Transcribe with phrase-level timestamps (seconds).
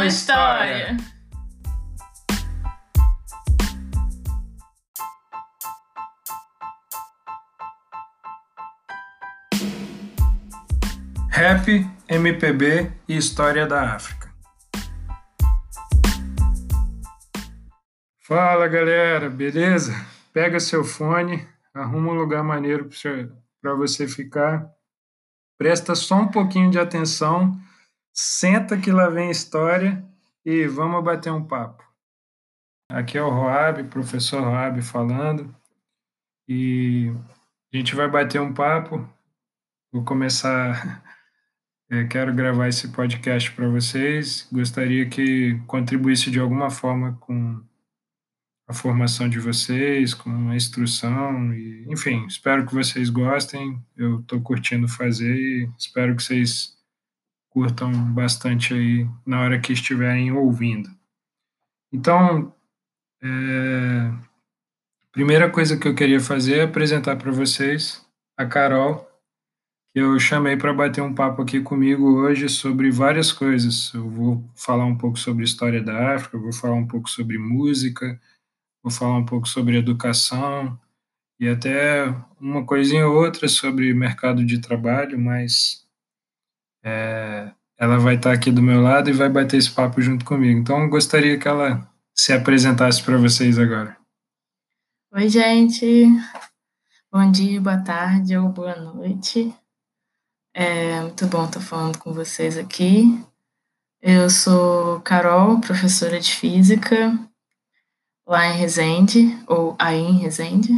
[0.00, 0.96] Conexão História.
[11.28, 14.30] Rap, MPB e História da África.
[18.22, 19.92] Fala galera, beleza?
[20.32, 22.88] Pega seu fone, arruma um lugar maneiro
[23.60, 24.66] para você ficar.
[25.58, 27.60] Presta só um pouquinho de atenção,
[28.12, 30.04] senta que lá vem história
[30.44, 31.84] e vamos bater um papo.
[32.88, 35.54] Aqui é o Roab, professor Roab falando,
[36.48, 37.12] e
[37.72, 39.08] a gente vai bater um papo.
[39.92, 41.02] Vou começar
[41.88, 44.48] é, quero gravar esse podcast para vocês.
[44.52, 47.62] Gostaria que contribuísse de alguma forma com
[48.66, 53.80] a formação de vocês, com a instrução, e, enfim, espero que vocês gostem.
[53.96, 56.79] Eu estou curtindo fazer e espero que vocês
[57.50, 60.88] curtam bastante aí na hora que estiverem ouvindo.
[61.92, 62.54] Então,
[63.22, 64.12] é,
[65.12, 68.06] primeira coisa que eu queria fazer é apresentar para vocês
[68.36, 69.06] a Carol,
[69.92, 73.92] que eu chamei para bater um papo aqui comigo hoje sobre várias coisas.
[73.92, 78.18] Eu vou falar um pouco sobre história da África, vou falar um pouco sobre música,
[78.82, 80.78] vou falar um pouco sobre educação
[81.40, 85.86] e até uma coisinha ou outra sobre mercado de trabalho, mas
[86.82, 90.58] é, ela vai estar aqui do meu lado e vai bater esse papo junto comigo.
[90.58, 93.96] Então, eu gostaria que ela se apresentasse para vocês agora.
[95.12, 96.06] Oi, gente.
[97.12, 99.52] Bom dia, boa tarde ou boa noite.
[100.54, 103.24] É muito bom estar falando com vocês aqui.
[104.02, 107.18] Eu sou Carol, professora de física
[108.26, 110.72] lá em Resende, ou aí em Resende.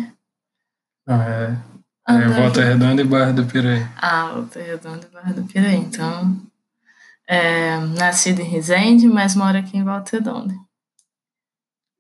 [1.07, 1.72] Ah, é.
[2.09, 3.87] É Volta Redonda e Barra do Piraí.
[3.97, 5.77] Ah, Volta Redonda e Barra do Piraí.
[5.77, 6.37] Então,
[7.29, 10.55] é, nascido em Resende, mas moro aqui em Volta Redonda.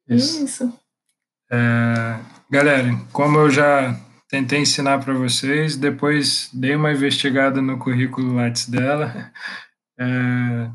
[0.09, 0.45] Isso.
[0.45, 0.79] Isso.
[1.51, 2.19] É,
[2.51, 3.97] galera, como eu já
[4.29, 9.31] tentei ensinar para vocês, depois dei uma investigada no currículo Lattes dela.
[9.99, 10.71] É,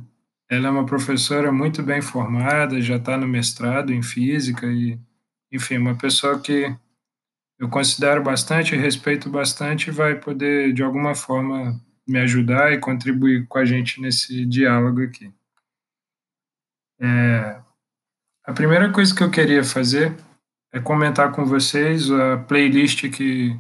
[0.50, 4.98] ela é uma professora muito bem formada, já está no mestrado em física e,
[5.52, 6.74] enfim, uma pessoa que
[7.60, 13.58] eu considero bastante, respeito bastante, vai poder de alguma forma me ajudar e contribuir com
[13.58, 15.32] a gente nesse diálogo aqui.
[17.00, 17.62] É,
[18.44, 20.16] a primeira coisa que eu queria fazer
[20.72, 23.58] é comentar com vocês a playlist que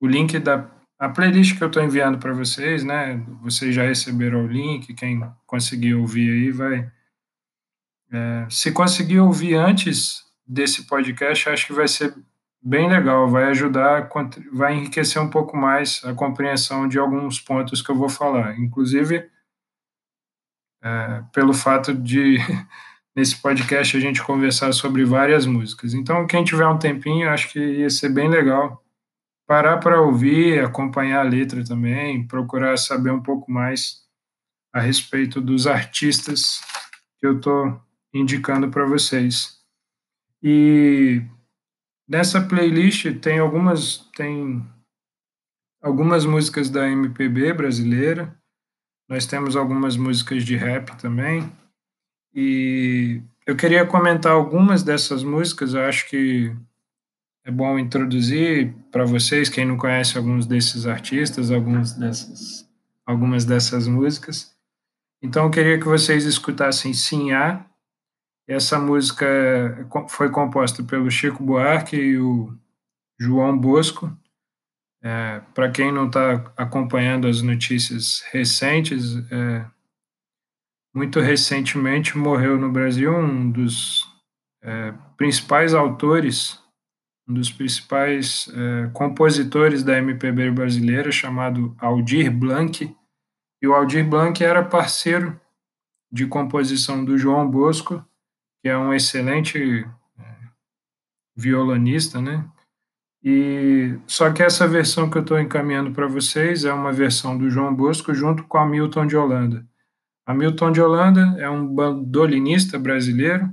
[0.00, 3.16] o link da a playlist que eu estou enviando para vocês, né?
[3.42, 6.92] Vocês já receberam o link, quem conseguir ouvir aí vai.
[8.12, 12.14] É, se conseguir ouvir antes desse podcast, acho que vai ser
[12.62, 14.08] bem legal, vai ajudar,
[14.52, 19.28] vai enriquecer um pouco mais a compreensão de alguns pontos que eu vou falar, inclusive
[20.82, 22.38] é, pelo fato de
[23.14, 25.92] nesse podcast a gente conversar sobre várias músicas.
[25.94, 28.82] Então, quem tiver um tempinho, acho que ia ser bem legal
[29.46, 34.02] parar para ouvir, acompanhar a letra também, procurar saber um pouco mais
[34.72, 36.60] a respeito dos artistas
[37.18, 37.78] que eu estou
[38.14, 39.58] indicando para vocês.
[40.42, 41.22] E
[42.08, 44.64] nessa playlist tem algumas tem
[45.80, 48.36] algumas músicas da MPB brasileira.
[49.08, 51.50] Nós temos algumas músicas de rap também.
[52.34, 56.54] E eu queria comentar algumas dessas músicas, eu acho que
[57.44, 62.68] é bom introduzir para vocês, quem não conhece alguns desses artistas, alguns dessas,
[63.04, 64.54] algumas dessas músicas.
[65.20, 67.66] Então, eu queria que vocês escutassem Sinhá.
[68.52, 69.26] Essa música
[70.08, 72.54] foi composta pelo Chico Buarque e o
[73.18, 74.14] João Bosco.
[75.02, 79.64] É, para quem não está acompanhando as notícias recentes, é,
[80.94, 84.06] muito recentemente morreu no Brasil um dos
[84.62, 86.60] é, principais autores,
[87.26, 92.94] um dos principais é, compositores da MPB brasileira, chamado Aldir Blanc.
[93.62, 95.40] E o Aldir Blanc era parceiro
[96.12, 98.04] de composição do João Bosco,
[98.62, 99.84] que é um excelente
[100.18, 100.24] é,
[101.36, 102.48] violonista, né?
[103.24, 107.50] E só que essa versão que eu estou encaminhando para vocês é uma versão do
[107.50, 109.66] João Bosco junto com a Milton de Holanda.
[110.26, 113.52] Hamilton de Holanda é um bandolinista brasileiro,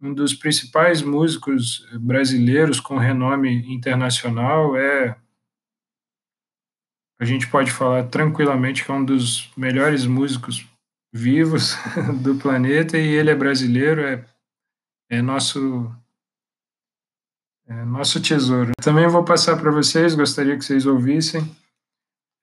[0.00, 5.16] um dos principais músicos brasileiros com renome internacional, é
[7.20, 10.64] a gente pode falar tranquilamente que é um dos melhores músicos
[11.12, 11.74] vivos
[12.22, 14.24] do planeta e ele é brasileiro, é,
[15.10, 15.90] é nosso
[17.66, 18.72] é nosso tesouro.
[18.80, 21.42] Também vou passar para vocês, gostaria que vocês ouvissem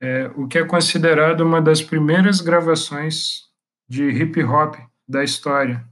[0.02, 3.46] é, o que é considerado uma das primeiras gravações
[3.88, 4.76] de hip hop
[5.08, 5.88] da história.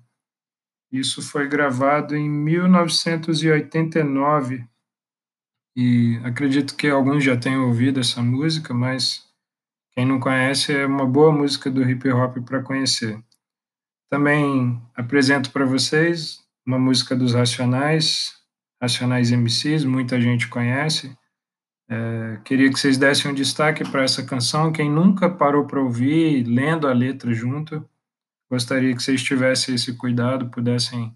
[0.92, 4.68] Isso foi gravado em 1989
[5.76, 9.28] e acredito que alguns já tenham ouvido essa música, mas
[9.96, 13.22] quem não conhece é uma boa música do hip hop para conhecer.
[14.10, 18.34] Também apresento para vocês uma música dos Racionais,
[18.82, 21.16] Racionais MCs, muita gente conhece.
[21.90, 24.72] É, queria que vocês dessem um destaque para essa canção.
[24.72, 27.88] Quem nunca parou para ouvir, lendo a letra junto,
[28.50, 31.16] gostaria que vocês tivessem esse cuidado, pudessem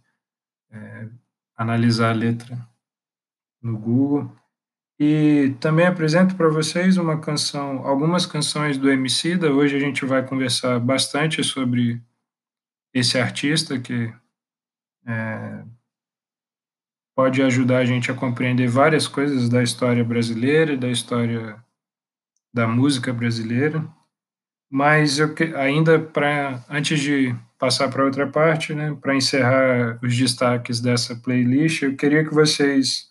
[0.72, 1.08] é,
[1.56, 2.58] analisar a letra
[3.62, 4.32] no Google.
[5.00, 9.54] E também apresento para vocês uma canção, algumas canções do Emicida.
[9.54, 12.02] Hoje a gente vai conversar bastante sobre
[12.92, 14.12] esse artista que
[15.06, 15.64] é,
[17.16, 21.64] pode ajudar a gente a compreender várias coisas da história brasileira e da história
[22.52, 23.88] da música brasileira.
[24.70, 30.80] Mas eu ainda para antes de passar para outra parte, né, para encerrar os destaques
[30.80, 33.06] dessa playlist, eu queria que vocês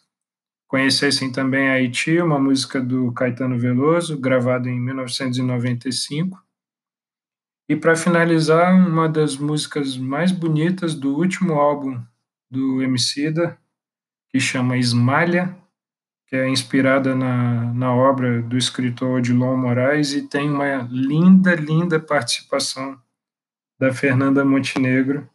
[0.67, 6.43] conhecessem também Haiti, uma música do Caetano Veloso, gravada em 1995.
[7.69, 12.01] E para finalizar, uma das músicas mais bonitas do último álbum
[12.51, 13.59] do Emicida,
[14.31, 15.57] que chama Esmalha,
[16.29, 22.01] que é inspirada na, na obra do escritor Odilon Moraes e tem uma linda, linda
[22.01, 23.01] participação
[23.79, 25.29] da Fernanda Montenegro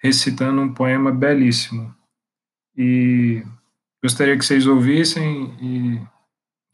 [0.00, 1.94] recitando um poema belíssimo.
[2.76, 3.42] E
[4.02, 6.00] gostaria que vocês ouvissem e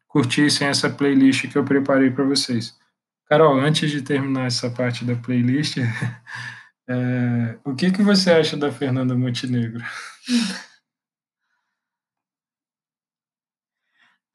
[0.08, 2.78] curtissem essa playlist que eu preparei para vocês.
[3.26, 5.78] Carol, antes de terminar essa parte da playlist,
[6.88, 9.82] é, o que, que você acha da Fernanda Montenegro?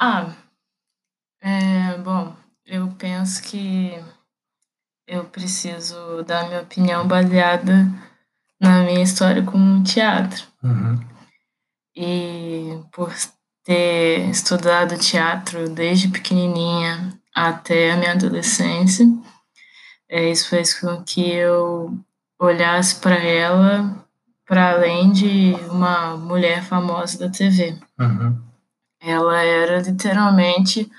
[0.02, 0.34] Ah,
[1.42, 2.34] é, bom,
[2.66, 4.02] eu penso que
[5.06, 7.86] eu preciso dar minha opinião baseada
[8.62, 10.46] na minha história com teatro.
[10.64, 11.19] Uhum.
[12.02, 13.14] E por
[13.66, 19.06] ter estudado teatro desde pequenininha até a minha adolescência.
[20.08, 21.94] É, isso fez com que eu
[22.40, 24.08] olhasse para ela
[24.48, 27.78] para além de uma mulher famosa da TV.
[28.00, 28.42] Uhum.
[29.00, 30.90] Ela era literalmente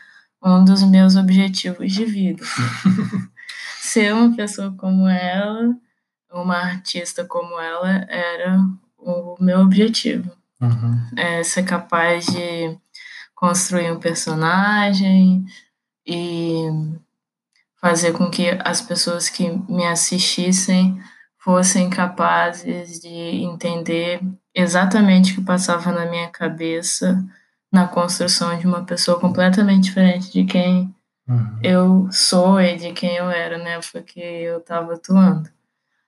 [0.42, 2.44] um dos meus objetivos de vida.
[3.80, 5.74] Ser uma pessoa como ela,
[6.30, 8.60] uma artista como ela, era
[8.96, 10.30] o meu objetivo.
[10.60, 11.06] Uhum.
[11.16, 12.78] É ser capaz de
[13.34, 15.46] construir um personagem,
[16.06, 16.68] e
[17.80, 21.00] fazer com que as pessoas que me assistissem
[21.38, 24.20] fossem capazes de entender
[24.54, 27.24] exatamente o que passava na minha cabeça
[27.72, 30.92] na construção de uma pessoa completamente diferente de quem
[31.28, 31.58] uhum.
[31.62, 33.76] eu sou e de quem eu era na né?
[33.76, 35.48] época que eu estava atuando.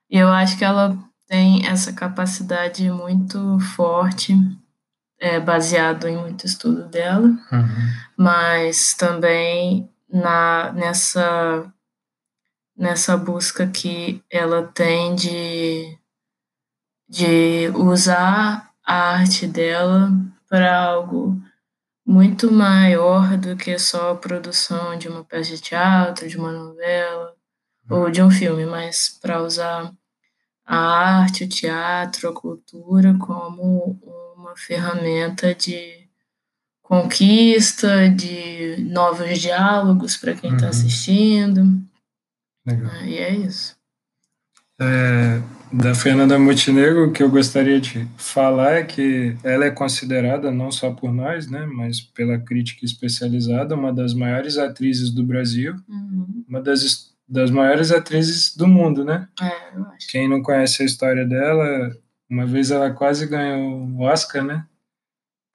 [0.09, 0.97] E eu acho que ela
[1.33, 4.35] tem essa capacidade muito forte
[5.19, 7.93] é, baseado em muito estudo dela, uhum.
[8.15, 11.73] mas também na nessa
[12.77, 15.97] nessa busca que ela tem de
[17.09, 20.11] de usar a arte dela
[20.47, 21.41] para algo
[22.05, 27.33] muito maior do que só a produção de uma peça de teatro, de uma novela
[27.89, 28.01] uhum.
[28.01, 29.91] ou de um filme, mas para usar
[30.65, 33.99] a arte, o teatro, a cultura como
[34.35, 36.03] uma ferramenta de
[36.81, 40.69] conquista, de novos diálogos para quem está uhum.
[40.69, 41.81] assistindo.
[42.65, 42.91] Legal.
[42.91, 43.75] Ah, e é isso.
[44.79, 45.41] É,
[45.71, 50.71] da Fernanda Montenegro, o que eu gostaria de falar é que ela é considerada, não
[50.71, 56.43] só por nós, né, mas pela crítica especializada, uma das maiores atrizes do Brasil, uhum.
[56.47, 59.27] uma das, das maiores atrizes do mundo, né?
[59.41, 60.07] É, eu acho.
[60.09, 61.95] Quem não conhece a história dela,
[62.29, 64.65] uma vez ela quase ganhou o Oscar, né?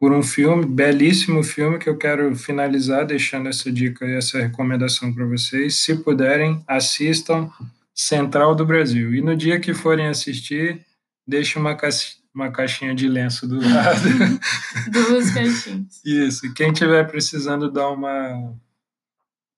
[0.00, 5.12] Por um filme, belíssimo filme, que eu quero finalizar deixando essa dica e essa recomendação
[5.12, 5.76] para vocês.
[5.76, 7.50] Se puderem, assistam
[7.92, 9.12] Central do Brasil.
[9.12, 10.86] E no dia que forem assistir,
[11.26, 11.88] deixe uma, ca...
[12.32, 14.08] uma caixinha de lenço do lado.
[14.92, 16.00] Duas caixinhas.
[16.04, 16.54] Isso.
[16.54, 18.54] Quem estiver precisando dar uma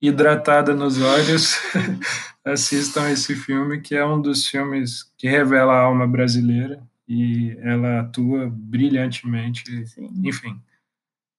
[0.00, 1.58] hidratada nos olhos,
[2.44, 8.00] assistam esse filme, que é um dos filmes que revela a alma brasileira e ela
[8.00, 9.86] atua brilhantemente.
[9.86, 10.10] Sim.
[10.24, 10.60] Enfim,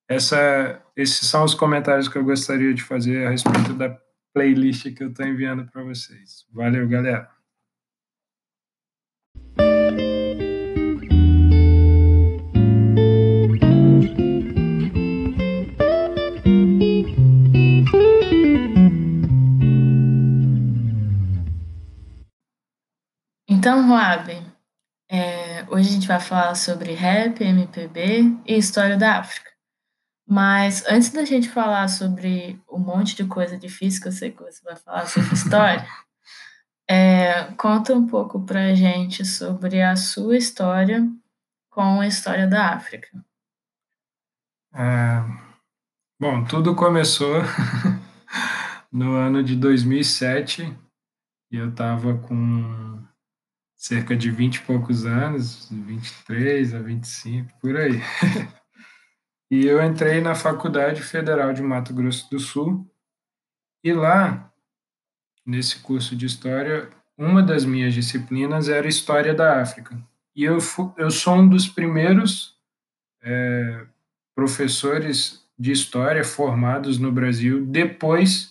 [0.07, 3.97] essa, esses são os comentários que eu gostaria de fazer a respeito da
[4.33, 6.45] playlist que eu estou enviando para vocês.
[6.51, 7.29] Valeu, galera!
[23.61, 24.27] Então, Roab,
[25.07, 29.51] é, hoje a gente vai falar sobre rap, MPB e história da África.
[30.27, 34.41] Mas antes da gente falar sobre um monte de coisa difícil que eu sei que
[34.41, 35.85] você vai falar sobre história,
[36.89, 41.07] é, conta um pouco pra gente sobre a sua história
[41.69, 43.09] com a história da África.
[44.73, 45.23] É,
[46.19, 47.43] bom, tudo começou
[48.91, 50.75] no ano de 2007
[51.51, 52.91] e eu estava com
[53.81, 57.99] cerca de 20 e poucos anos, 23 a 25, por aí.
[59.49, 62.87] e eu entrei na Faculdade Federal de Mato Grosso do Sul
[63.83, 64.53] e lá,
[65.43, 69.99] nesse curso de História, uma das minhas disciplinas era História da África.
[70.35, 70.59] E eu,
[70.95, 72.55] eu sou um dos primeiros
[73.23, 73.87] é,
[74.35, 78.50] professores de História formados no Brasil depois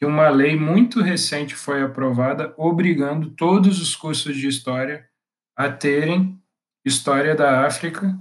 [0.00, 5.06] que uma lei muito recente foi aprovada obrigando todos os cursos de História
[5.54, 6.42] a terem
[6.82, 8.18] História da África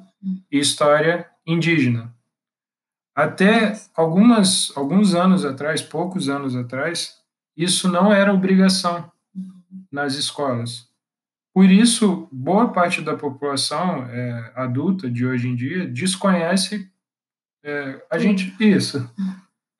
[0.51, 2.13] e História indígena.
[3.15, 7.17] Até algumas, alguns anos atrás, poucos anos atrás,
[7.55, 9.09] isso não era obrigação
[9.89, 10.85] nas escolas.
[11.53, 16.91] Por isso, boa parte da população é, adulta de hoje em dia desconhece
[17.63, 19.09] é, a gente isso.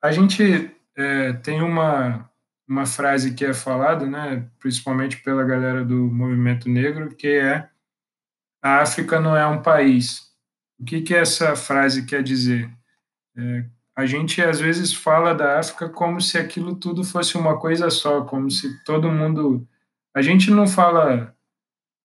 [0.02, 2.30] A gente é, tem uma
[2.70, 7.68] uma frase que é falada, né, principalmente pela galera do movimento negro, que é
[8.62, 10.30] a África não é um país.
[10.78, 12.70] O que, que essa frase quer dizer?
[13.36, 13.64] É,
[13.96, 18.22] a gente às vezes fala da África como se aquilo tudo fosse uma coisa só,
[18.22, 19.66] como se todo mundo.
[20.14, 21.34] A gente não fala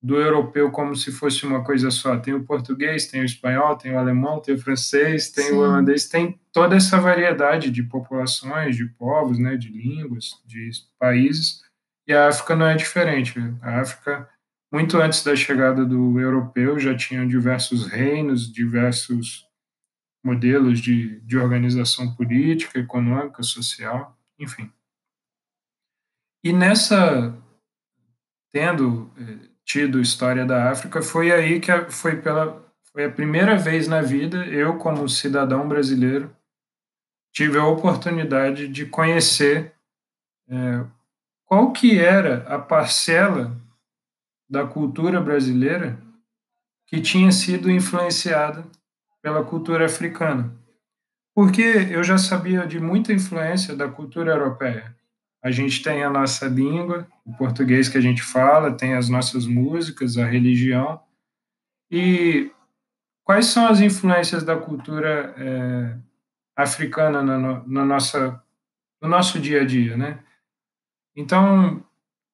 [0.05, 2.15] do europeu como se fosse uma coisa só.
[2.15, 5.53] Tem o português, tem o espanhol, tem o alemão, tem o francês, tem Sim.
[5.53, 10.69] o holandês, tem toda essa variedade de populações, de povos, né, de línguas, de
[10.99, 11.63] países.
[12.07, 13.33] E a África não é diferente.
[13.63, 14.29] A África,
[14.71, 19.47] muito antes da chegada do europeu, já tinha diversos reinos, diversos
[20.23, 24.71] modelos de, de organização política, econômica, social, enfim.
[26.43, 27.35] E nessa,
[28.51, 33.57] tendo eh, tido história da África, foi aí que a, foi pela foi a primeira
[33.57, 36.33] vez na vida eu como cidadão brasileiro
[37.33, 39.73] tive a oportunidade de conhecer
[40.47, 40.85] é,
[41.43, 43.53] qual que era a parcela
[44.49, 45.99] da cultura brasileira
[46.87, 48.63] que tinha sido influenciada
[49.21, 50.55] pela cultura africana.
[51.33, 54.95] Porque eu já sabia de muita influência da cultura europeia.
[55.45, 59.45] A gente tem a nossa língua, o português que a gente fala, tem as nossas
[59.45, 60.99] músicas, a religião.
[61.91, 62.51] E
[63.23, 65.97] quais são as influências da cultura é,
[66.55, 68.43] africana no, no, nossa,
[68.99, 70.17] no nosso dia a dia, né?
[71.15, 71.85] Então,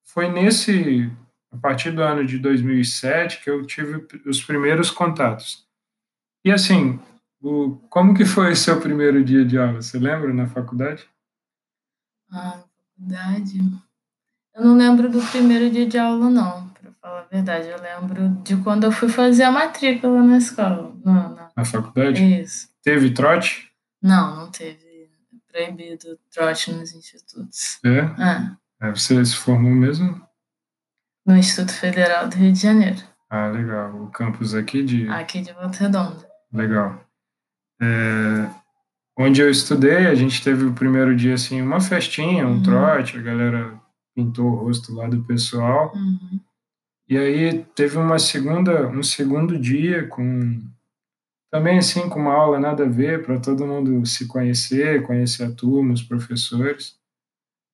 [0.04, 1.12] foi nesse,
[1.50, 5.68] a partir do ano de 2007, que eu tive os primeiros contatos.
[6.42, 6.98] E assim,
[7.42, 9.82] o, como que foi o seu primeiro dia de aula?
[9.82, 11.06] Você lembra na faculdade?
[12.30, 12.64] Ah,
[13.02, 13.58] faculdade.
[14.54, 17.68] Eu não lembro do primeiro dia de aula, não, para falar a verdade.
[17.68, 20.94] Eu lembro de quando eu fui fazer a matrícula na escola.
[21.04, 21.48] Não, não.
[21.56, 22.22] Na faculdade?
[22.40, 22.68] Isso.
[22.82, 23.70] Teve trote?
[24.00, 24.92] Não, não teve.
[25.50, 27.78] Proibido trote nos institutos.
[27.84, 27.98] É?
[27.98, 28.88] É.
[28.88, 30.26] é você se formou mesmo?
[31.26, 33.02] No Instituto Federal do Rio de Janeiro.
[33.28, 34.02] Ah, legal.
[34.02, 35.06] O campus aqui de.
[35.10, 36.26] Aqui de Volta Redonda.
[36.50, 37.04] Legal.
[37.82, 38.48] É,
[39.16, 42.62] onde eu estudei, a gente teve o primeiro dia assim uma festinha, um uhum.
[42.62, 43.80] trote, a galera
[44.14, 45.92] pintou o rosto lá do pessoal.
[45.94, 46.40] Uhum.
[47.08, 50.60] E aí teve uma segunda, um segundo dia com
[51.50, 55.52] também assim com uma aula nada a ver para todo mundo se conhecer, conhecer a
[55.52, 56.96] turma, os professores.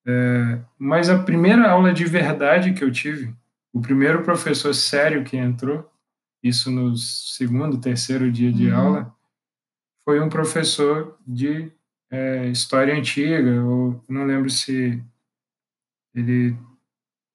[0.05, 3.33] É, mas a primeira aula de verdade que eu tive,
[3.73, 5.89] o primeiro professor sério que entrou,
[6.43, 8.77] isso no segundo, terceiro dia de uhum.
[8.77, 9.15] aula,
[10.09, 11.71] foi um professor de
[12.11, 15.05] é, história antiga, ou não lembro se
[16.15, 16.57] ele,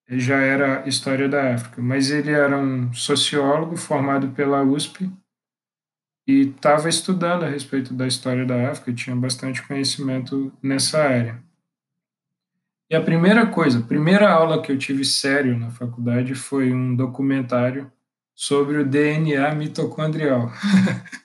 [0.07, 5.07] ele já era história da África, mas ele era um sociólogo formado pela USP
[6.27, 11.43] e estava estudando a respeito da história da África, tinha bastante conhecimento nessa área.
[12.89, 16.95] E a primeira coisa, a primeira aula que eu tive sério na faculdade foi um
[16.95, 17.91] documentário
[18.33, 20.51] sobre o DNA mitocondrial.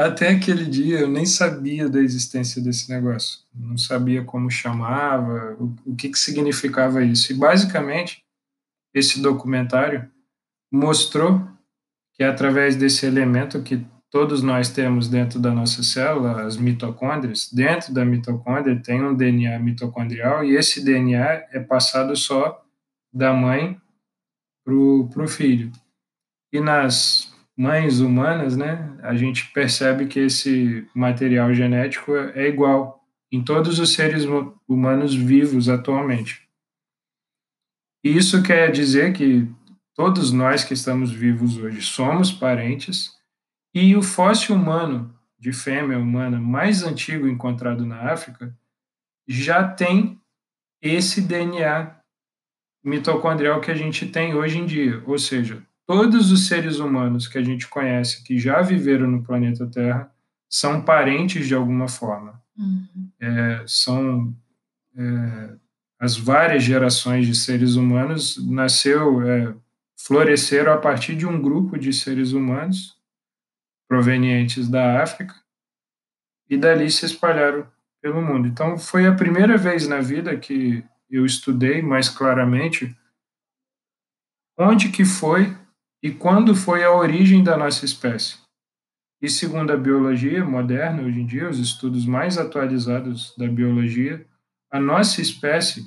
[0.00, 5.76] Até aquele dia eu nem sabia da existência desse negócio, não sabia como chamava, o,
[5.84, 7.30] o que, que significava isso.
[7.30, 8.24] E basicamente,
[8.94, 10.10] esse documentário
[10.72, 11.46] mostrou
[12.14, 17.92] que através desse elemento que todos nós temos dentro da nossa célula, as mitocôndrias, dentro
[17.92, 22.64] da mitocôndria tem um DNA mitocondrial e esse DNA é passado só
[23.12, 23.78] da mãe
[24.64, 25.70] para o filho.
[26.50, 33.42] E nas mães humanas, né, a gente percebe que esse material genético é igual em
[33.42, 34.24] todos os seres
[34.68, 36.48] humanos vivos atualmente.
[38.02, 39.48] E isso quer dizer que
[39.94, 43.14] todos nós que estamos vivos hoje somos parentes
[43.74, 48.56] e o fóssil humano de fêmea humana mais antigo encontrado na África
[49.28, 50.20] já tem
[50.82, 51.96] esse DNA
[52.82, 57.36] mitocondrial que a gente tem hoje em dia, ou seja, todos os seres humanos que
[57.36, 60.08] a gente conhece que já viveram no planeta Terra
[60.48, 62.40] são parentes de alguma forma.
[62.56, 63.10] Uhum.
[63.18, 64.32] É, são
[64.96, 65.56] é,
[65.98, 69.52] as várias gerações de seres humanos nasceu, é,
[69.98, 72.96] floresceram a partir de um grupo de seres humanos
[73.88, 75.34] provenientes da África
[76.48, 77.66] e dali se espalharam
[78.00, 78.46] pelo mundo.
[78.46, 82.96] Então foi a primeira vez na vida que eu estudei mais claramente
[84.56, 85.58] onde que foi
[86.02, 88.38] e quando foi a origem da nossa espécie.
[89.22, 94.26] E segundo a biologia moderna, hoje em dia, os estudos mais atualizados da biologia,
[94.70, 95.84] a nossa espécie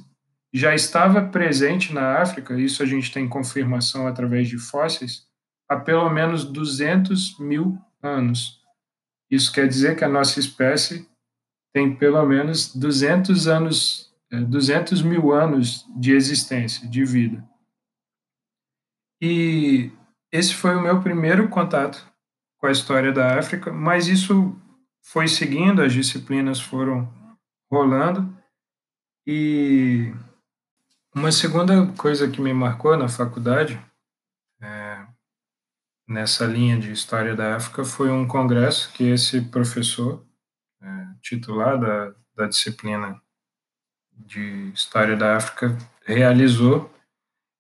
[0.54, 5.26] já estava presente na África, isso a gente tem confirmação através de fósseis,
[5.68, 8.62] há pelo menos 200 mil anos.
[9.32, 11.10] Isso quer dizer que a nossa espécie
[11.74, 17.44] tem pelo menos 200 anos, 200 é, mil anos de existência, de vida.
[19.20, 19.92] E
[20.34, 22.04] esse foi o meu primeiro contato
[22.58, 24.60] com a história da África, mas isso
[25.04, 27.08] foi seguindo, as disciplinas foram
[27.72, 28.36] rolando.
[29.28, 30.12] E
[31.14, 33.80] uma segunda coisa que me marcou na faculdade,
[34.60, 35.06] é,
[36.08, 40.26] nessa linha de história da África, foi um congresso que esse professor
[40.82, 40.88] é,
[41.22, 43.22] titular da, da disciplina
[44.12, 46.92] de história da África realizou.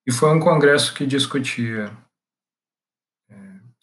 [0.08, 1.96] E foi um congresso que discutia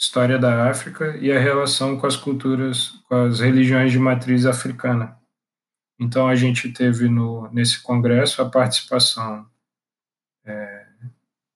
[0.00, 5.14] história da África e a relação com as culturas, com as religiões de matriz africana.
[6.00, 9.46] Então a gente teve no, nesse congresso a participação
[10.46, 10.86] é,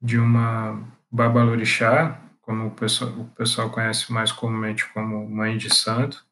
[0.00, 0.78] de uma
[1.10, 6.22] babalorixá, como o pessoal, o pessoal conhece mais comumente como mãe de santo,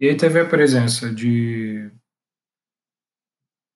[0.00, 1.88] e aí teve a presença de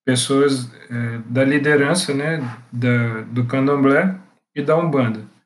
[0.04, 2.40] pessoas é, da liderança né,
[2.72, 4.18] da, do candomblé
[4.52, 5.38] e da umbanda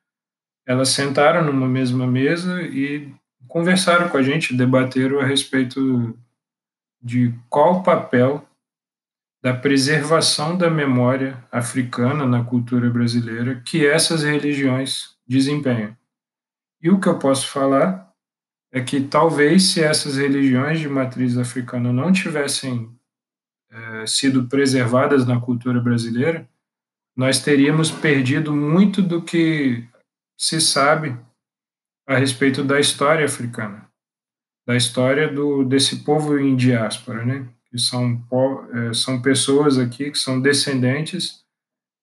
[0.66, 3.12] elas sentaram numa mesma mesa e
[3.48, 6.16] conversaram com a gente, debateram a respeito
[7.02, 8.46] de qual o papel
[9.42, 15.96] da preservação da memória africana na cultura brasileira que essas religiões desempenham.
[16.80, 18.12] E o que eu posso falar
[18.70, 22.90] é que talvez se essas religiões de matriz africana não tivessem
[23.70, 26.48] é, sido preservadas na cultura brasileira,
[27.16, 29.86] nós teríamos perdido muito do que
[30.42, 31.16] se sabe
[32.04, 33.88] a respeito da história africana,
[34.66, 37.48] da história do, desse povo em diáspora, né?
[37.70, 38.20] Que são,
[38.72, 41.44] é, são pessoas aqui que são descendentes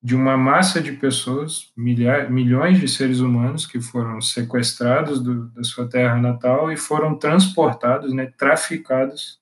[0.01, 5.63] de uma massa de pessoas, milhares, milhões de seres humanos que foram sequestrados do, da
[5.63, 9.37] sua terra natal e foram transportados, né, traficados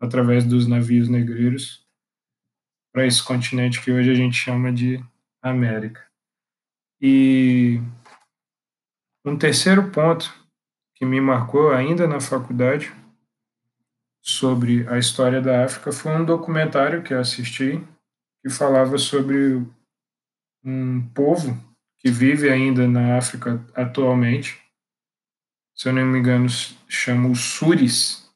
[0.00, 1.86] através dos navios negreiros
[2.92, 5.00] para esse continente que hoje a gente chama de
[5.40, 6.04] América.
[7.00, 7.80] E
[9.24, 10.32] um terceiro ponto
[10.94, 12.92] que me marcou ainda na faculdade
[14.20, 17.82] sobre a história da África foi um documentário que eu assisti
[18.42, 19.66] que falava sobre
[20.62, 21.58] um povo
[21.98, 24.60] que vive ainda na África atualmente.
[25.74, 26.46] Se eu não me engano,
[26.86, 28.30] chama os Suris.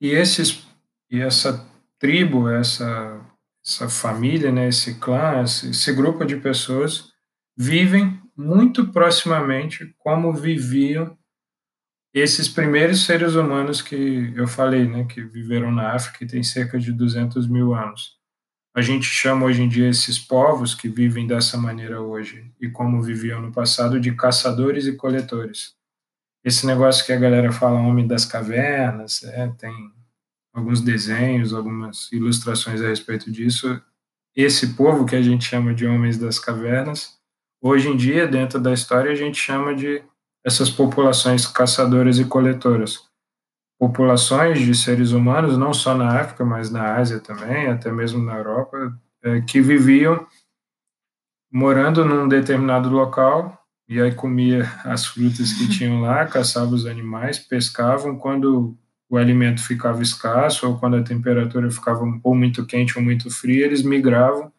[0.00, 0.66] E esses
[1.10, 1.66] e essa
[1.98, 3.20] tribo, essa
[3.64, 7.12] essa família, né, esse clã, esse, esse grupo de pessoas
[7.56, 11.16] vivem muito proximamente como viviam
[12.12, 16.78] esses primeiros seres humanos que eu falei, né, que viveram na África e tem cerca
[16.78, 18.18] de 200 mil anos.
[18.74, 23.02] A gente chama hoje em dia esses povos que vivem dessa maneira hoje e como
[23.02, 25.74] viviam no passado de caçadores e coletores.
[26.44, 29.72] Esse negócio que a galera fala homem das cavernas, é, tem
[30.52, 33.80] alguns desenhos, algumas ilustrações a respeito disso.
[34.34, 37.21] Esse povo que a gente chama de homens das cavernas
[37.64, 40.02] Hoje em dia, dentro da história, a gente chama de
[40.44, 43.08] essas populações caçadoras e coletoras.
[43.78, 48.36] Populações de seres humanos, não só na África, mas na Ásia também, até mesmo na
[48.36, 50.26] Europa, é, que viviam
[51.52, 53.56] morando num determinado local
[53.88, 58.76] e aí comia as frutas que tinham lá, caçava os animais, pescavam quando
[59.08, 63.66] o alimento ficava escasso ou quando a temperatura ficava ou muito quente ou muito fria,
[63.66, 64.52] eles migravam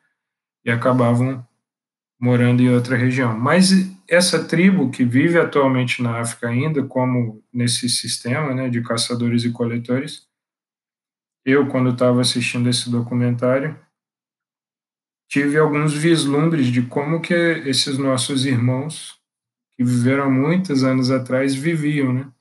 [0.64, 1.46] e acabavam
[2.20, 3.38] morando em outra região.
[3.38, 3.72] Mas
[4.08, 9.52] essa tribo que vive atualmente na África ainda, como nesse sistema né, de caçadores e
[9.52, 10.28] coletores,
[11.46, 13.78] eu, quando estava assistindo esse documentário,
[15.30, 19.20] tive alguns vislumbres de como que esses nossos irmãos,
[19.76, 22.32] que viveram muitos anos atrás, viviam, né?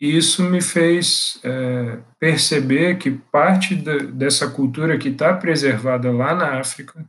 [0.00, 6.34] E isso me fez é, perceber que parte de, dessa cultura que está preservada lá
[6.34, 7.08] na África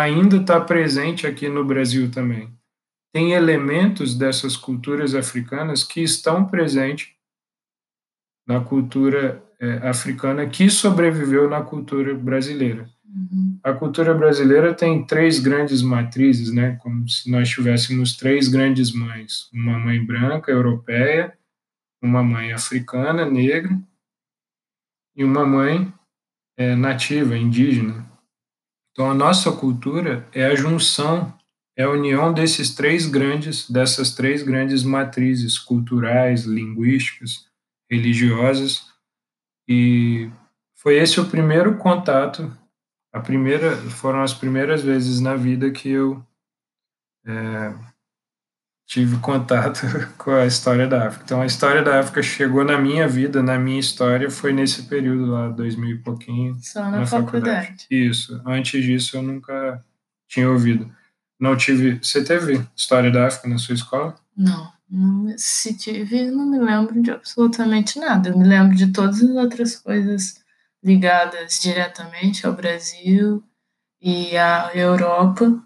[0.00, 2.52] ainda está presente aqui no Brasil também.
[3.12, 7.08] Tem elementos dessas culturas africanas que estão presentes
[8.46, 12.88] na cultura é, africana que sobreviveu na cultura brasileira.
[13.04, 13.58] Uhum.
[13.62, 16.76] A cultura brasileira tem três grandes matrizes, né?
[16.82, 21.36] Como se nós tivéssemos três grandes mães: uma mãe branca, europeia,
[22.02, 23.78] uma mãe africana, negra,
[25.16, 25.92] e uma mãe
[26.56, 28.07] é, nativa, indígena.
[28.98, 31.32] Então, a nossa cultura é a junção,
[31.76, 37.46] é a união desses três grandes, dessas três grandes matrizes culturais, linguísticas,
[37.88, 38.88] religiosas,
[39.68, 40.28] e
[40.74, 42.52] foi esse o primeiro contato,
[43.12, 46.20] a primeira, foram as primeiras vezes na vida que eu
[47.24, 47.74] é,
[48.88, 49.82] tive contato
[50.16, 51.24] com a história da África.
[51.26, 55.26] Então, a história da África chegou na minha vida, na minha história, foi nesse período
[55.26, 56.56] lá, 2000 e pouquinho.
[56.60, 57.66] Só na, na faculdade.
[57.66, 57.86] faculdade.
[57.90, 58.40] Isso.
[58.46, 59.84] Antes disso, eu nunca
[60.26, 60.90] tinha ouvido.
[61.38, 62.00] Não tive.
[62.02, 64.16] Você teve história da África na sua escola?
[64.34, 64.72] Não.
[65.36, 68.30] Se tive, não me lembro de absolutamente nada.
[68.30, 70.42] Eu me lembro de todas as outras coisas
[70.82, 73.44] ligadas diretamente ao Brasil
[74.00, 75.62] e à Europa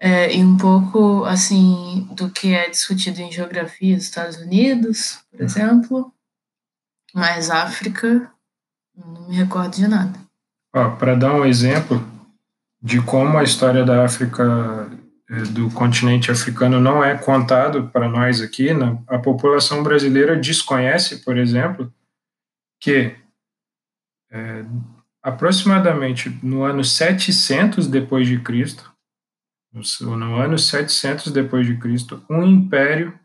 [0.00, 5.42] é, e um pouco assim do que é discutido em geografia dos Estados Unidos, por
[5.42, 6.12] exemplo,
[7.14, 8.30] mas África
[8.96, 10.18] não me recordo de nada.
[10.70, 12.06] Para dar um exemplo
[12.80, 14.88] de como a história da África
[15.28, 18.98] é, do continente africano não é contado para nós aqui, né?
[19.08, 21.92] a população brasileira desconhece, por exemplo,
[22.80, 23.16] que
[24.30, 24.64] é,
[25.22, 28.92] aproximadamente no ano 700 depois de Cristo,
[29.72, 33.18] no, no ano 700 depois de Cristo, um império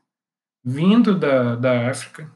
[0.63, 2.31] vindo da, da África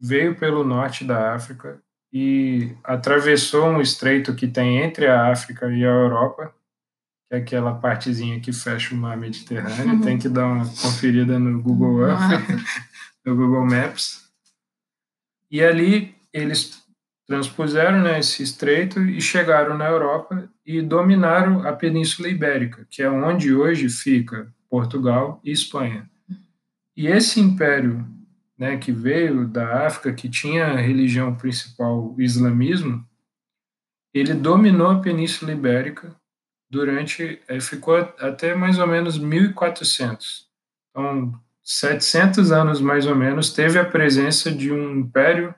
[0.00, 1.80] veio pelo norte da África
[2.12, 6.54] e atravessou um estreito que tem entre a África e a Europa,
[7.28, 10.00] que é aquela partezinha que fecha o mar Mediterrâneo.
[10.04, 12.48] Tem que dar uma conferida no Google Earth,
[13.24, 14.30] no Google Maps.
[15.50, 16.84] E ali eles
[17.26, 23.10] transpuseram né, esse estreito e chegaram na Europa e dominaram a Península Ibérica, que é
[23.10, 26.08] onde hoje fica Portugal e Espanha.
[26.96, 28.06] E esse império
[28.56, 33.04] né, que veio da África, que tinha a religião principal o islamismo,
[34.12, 36.14] ele dominou a Península Ibérica
[36.70, 40.48] durante, eh, ficou até mais ou menos 1400.
[40.90, 45.54] Então, 700 anos mais ou menos, teve a presença de um império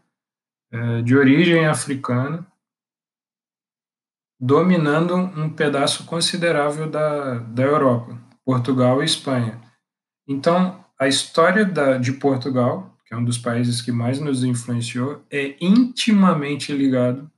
[0.70, 2.46] é, de origem africana,
[4.38, 9.60] dominando um pedaço considerável da, da Europa, Portugal e Espanha.
[10.28, 15.24] Então, a história da, de Portugal, que é um dos países que mais nos influenciou,
[15.30, 17.30] é intimamente ligado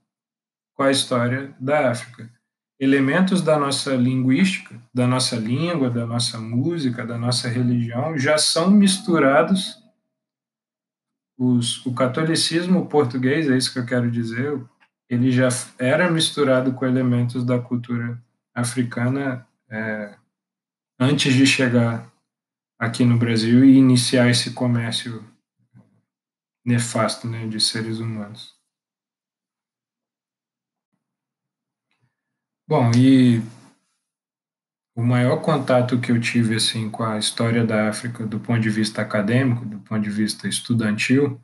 [0.74, 2.30] com a história da África.
[2.80, 8.70] Elementos da nossa linguística, da nossa língua, da nossa música, da nossa religião já são
[8.70, 9.76] misturados
[11.38, 14.60] os, o catolicismo português, é isso que eu quero dizer,
[15.08, 18.22] ele já era misturado com elementos da cultura
[18.54, 20.16] africana é,
[20.98, 22.10] antes de chegar
[22.78, 25.24] aqui no Brasil e iniciar esse comércio
[26.64, 28.54] nefasto né, de seres humanos.
[32.68, 33.40] Bom, e
[34.94, 38.68] o maior contato que eu tive assim com a história da África do ponto de
[38.68, 41.40] vista acadêmico, do ponto de vista estudantil,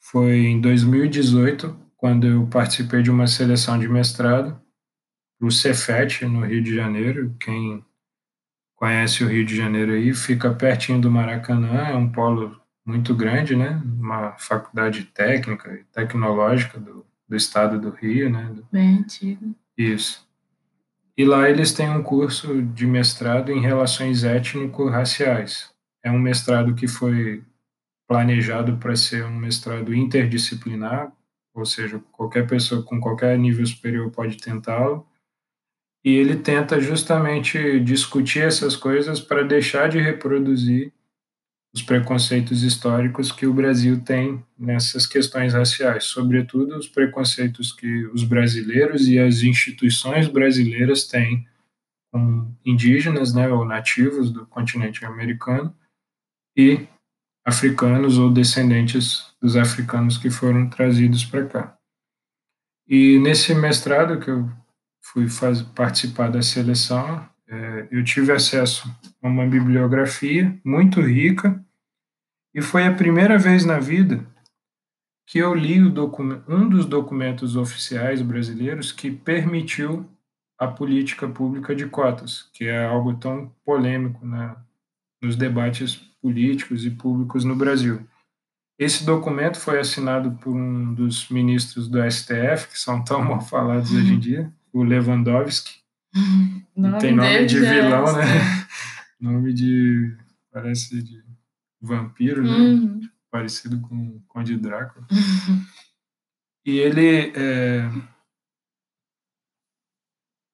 [0.00, 4.60] foi em 2018, quando eu participei de uma seleção de mestrado
[5.40, 7.34] o Cefet, no Rio de Janeiro.
[7.40, 7.82] Quem
[8.76, 13.56] conhece o Rio de Janeiro aí, fica pertinho do Maracanã, é um polo muito grande,
[13.56, 13.80] né?
[13.98, 18.54] Uma faculdade técnica e tecnológica do, do estado do Rio, né?
[18.70, 19.54] Bem antigo.
[19.74, 20.28] Isso.
[21.16, 25.70] E lá eles têm um curso de mestrado em relações étnico-raciais.
[26.02, 27.42] É um mestrado que foi
[28.06, 31.10] planejado para ser um mestrado interdisciplinar,
[31.54, 35.06] ou seja, qualquer pessoa com qualquer nível superior pode tentá-lo.
[36.04, 40.92] E ele tenta justamente discutir essas coisas para deixar de reproduzir
[41.74, 48.22] os preconceitos históricos que o Brasil tem nessas questões raciais, sobretudo os preconceitos que os
[48.22, 51.46] brasileiros e as instituições brasileiras têm
[52.12, 55.74] com indígenas, né, ou nativos do continente americano,
[56.56, 56.86] e
[57.44, 61.78] africanos ou descendentes dos africanos que foram trazidos para cá.
[62.88, 64.48] E nesse mestrado que eu
[65.02, 68.88] fui faz, participar da seleção, é, eu tive acesso
[69.22, 71.62] a uma bibliografia muito rica
[72.54, 74.24] e foi a primeira vez na vida
[75.26, 80.08] que eu li um dos documentos oficiais brasileiros que permitiu
[80.58, 84.56] a política pública de cotas, que é algo tão polêmico na,
[85.22, 88.00] nos debates políticos e públicos no Brasil.
[88.78, 93.92] Esse documento foi assinado por um dos ministros do STF, que são tão mal falados
[93.92, 95.82] hoje em dia, o Lewandowski.
[96.74, 98.24] Nome tem nome de é vilão, né?
[99.20, 100.16] nome de.
[100.50, 101.22] parece de
[101.78, 102.56] vampiro, né?
[102.56, 103.00] Uhum.
[103.30, 105.06] Parecido com o de Drácula.
[106.64, 107.32] E ele.
[107.36, 107.90] é,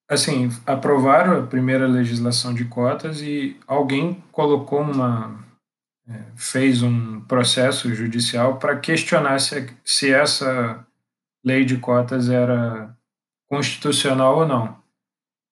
[0.09, 5.49] assim, aprovaram a primeira legislação de cotas e alguém colocou uma.
[6.11, 10.85] É, fez um processo judicial para questionar se, se essa
[11.45, 12.97] lei de cotas era
[13.47, 14.81] constitucional ou não.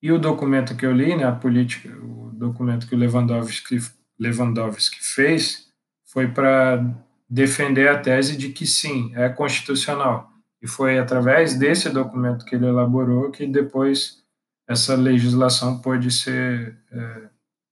[0.02, 3.78] E o documento que eu li, né, a política, o documento que o Lewandowski,
[4.18, 5.68] Lewandowski fez,
[6.04, 6.84] foi para
[7.30, 10.30] defender a tese de que sim, é constitucional.
[10.60, 14.24] E foi através desse documento que ele elaborou que depois
[14.66, 17.28] essa legislação pôde ser é,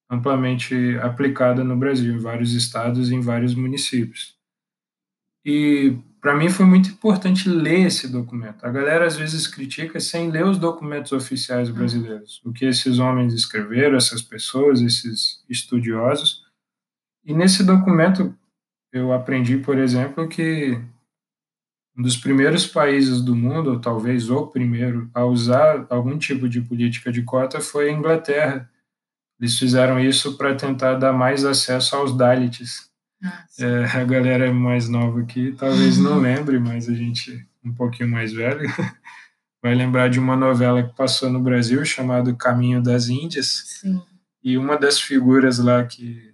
[0.08, 4.36] amplamente aplicada no Brasil, em vários estados e em vários municípios.
[5.44, 8.64] E para mim foi muito importante ler esse documento.
[8.64, 13.32] A galera às vezes critica sem ler os documentos oficiais brasileiros, o que esses homens
[13.32, 16.44] escreveram, essas pessoas, esses estudiosos.
[17.24, 18.34] E nesse documento
[18.92, 20.80] eu aprendi, por exemplo, que
[21.96, 26.60] um dos primeiros países do mundo, ou talvez o primeiro, a usar algum tipo de
[26.60, 28.70] política de cota foi a Inglaterra.
[29.38, 32.90] Eles fizeram isso para tentar dar mais acesso aos Dalits,
[33.59, 38.33] é, a galera mais nova aqui talvez não lembre, mas a gente um pouquinho mais
[38.33, 38.68] velho.
[39.62, 43.81] Vai lembrar de uma novela que passou no Brasil chamada Caminho das Índias.
[43.81, 44.01] Sim.
[44.42, 46.33] e uma das figuras lá que,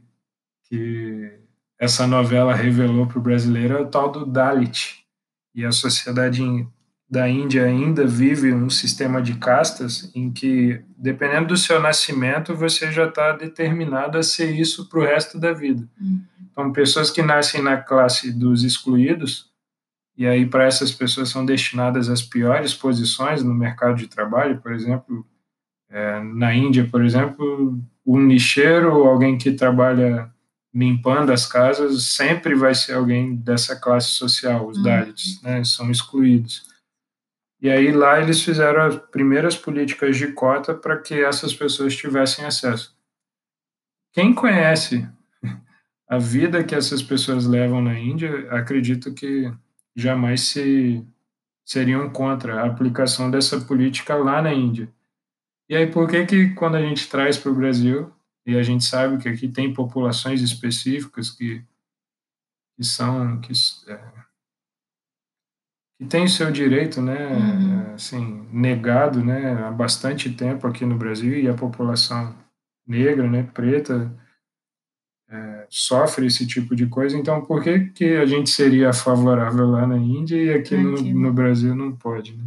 [0.69, 1.39] que
[1.79, 5.03] essa novela revelou para o brasileiro é o tal do Dalit.
[5.55, 6.43] E a sociedade
[7.13, 12.91] da Índia ainda vive um sistema de castas em que dependendo do seu nascimento você
[12.91, 16.23] já está determinado a ser isso para o resto da vida Uhum.
[16.51, 19.51] então, pessoas que nascem na classe dos excluídos,
[20.17, 24.73] e aí para essas pessoas são destinadas as piores posições no mercado de trabalho, por
[24.73, 25.27] exemplo,
[25.91, 30.31] é, na Índia, por exemplo, um lixeiro ou alguém que trabalha
[30.75, 34.83] limpando as casas sempre vai ser alguém dessa classe social, os Uhum.
[34.85, 36.72] Dalits, né, são excluídos.
[37.63, 42.45] E aí lá eles fizeram as primeiras políticas de cota para que essas pessoas tivessem
[42.45, 42.99] acesso.
[44.13, 45.09] Quem conhece
[46.09, 49.51] a vida que essas pessoas levam na Índia, acredito que
[49.95, 51.07] jamais se
[51.65, 54.93] seriam contra a aplicação dessa política lá na Índia.
[55.69, 58.13] E aí por que que quando a gente traz para o Brasil
[58.45, 61.65] e a gente sabe que aqui tem populações específicas que
[62.77, 63.53] que são que
[63.87, 64.22] é,
[66.09, 67.95] têm o seu direito, né, Uhum.
[67.95, 72.35] assim, negado, né, há bastante tempo aqui no Brasil e a população
[72.87, 74.11] negra, né, preta,
[75.31, 79.87] é, sofre esse tipo de coisa, então por que, que a gente seria favorável lá
[79.87, 82.37] na Índia e aqui no, Aqui, no Brasil não pode?
[82.37, 82.45] Né?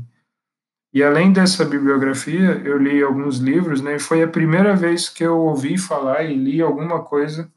[0.93, 5.23] E além dessa bibliografia, eu li alguns livros, né, e foi a primeira vez que
[5.23, 7.51] eu ouvi falar e li alguma coisa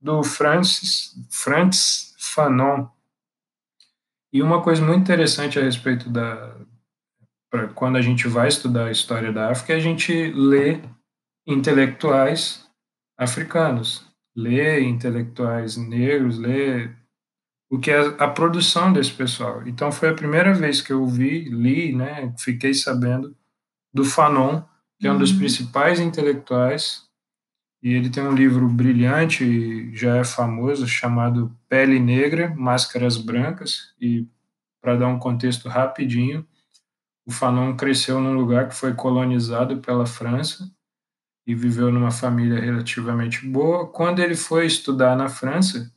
[0.00, 2.86] do Francis, Francis Fanon.
[4.32, 6.56] E uma coisa muito interessante a respeito da.
[7.50, 10.80] Pra, quando a gente vai estudar a história da África, é a gente lê
[11.46, 12.66] intelectuais
[13.18, 16.90] africanos, lê intelectuais negros, lê
[17.70, 19.66] o que é a produção desse pessoal.
[19.66, 23.36] Então foi a primeira vez que eu vi, li, né, fiquei sabendo
[23.92, 24.62] do Fanon,
[24.98, 25.38] que é um dos Uhum.
[25.38, 27.08] principais intelectuais,
[27.82, 33.92] e ele tem um livro brilhante e já é famoso chamado Pele Negra, Máscaras Brancas,
[34.00, 34.26] e
[34.80, 36.46] para dar um contexto rapidinho,
[37.26, 40.70] o Fanon cresceu num lugar que foi colonizado pela França
[41.46, 43.88] e viveu numa família relativamente boa.
[43.88, 45.92] Quando ele foi estudar na França,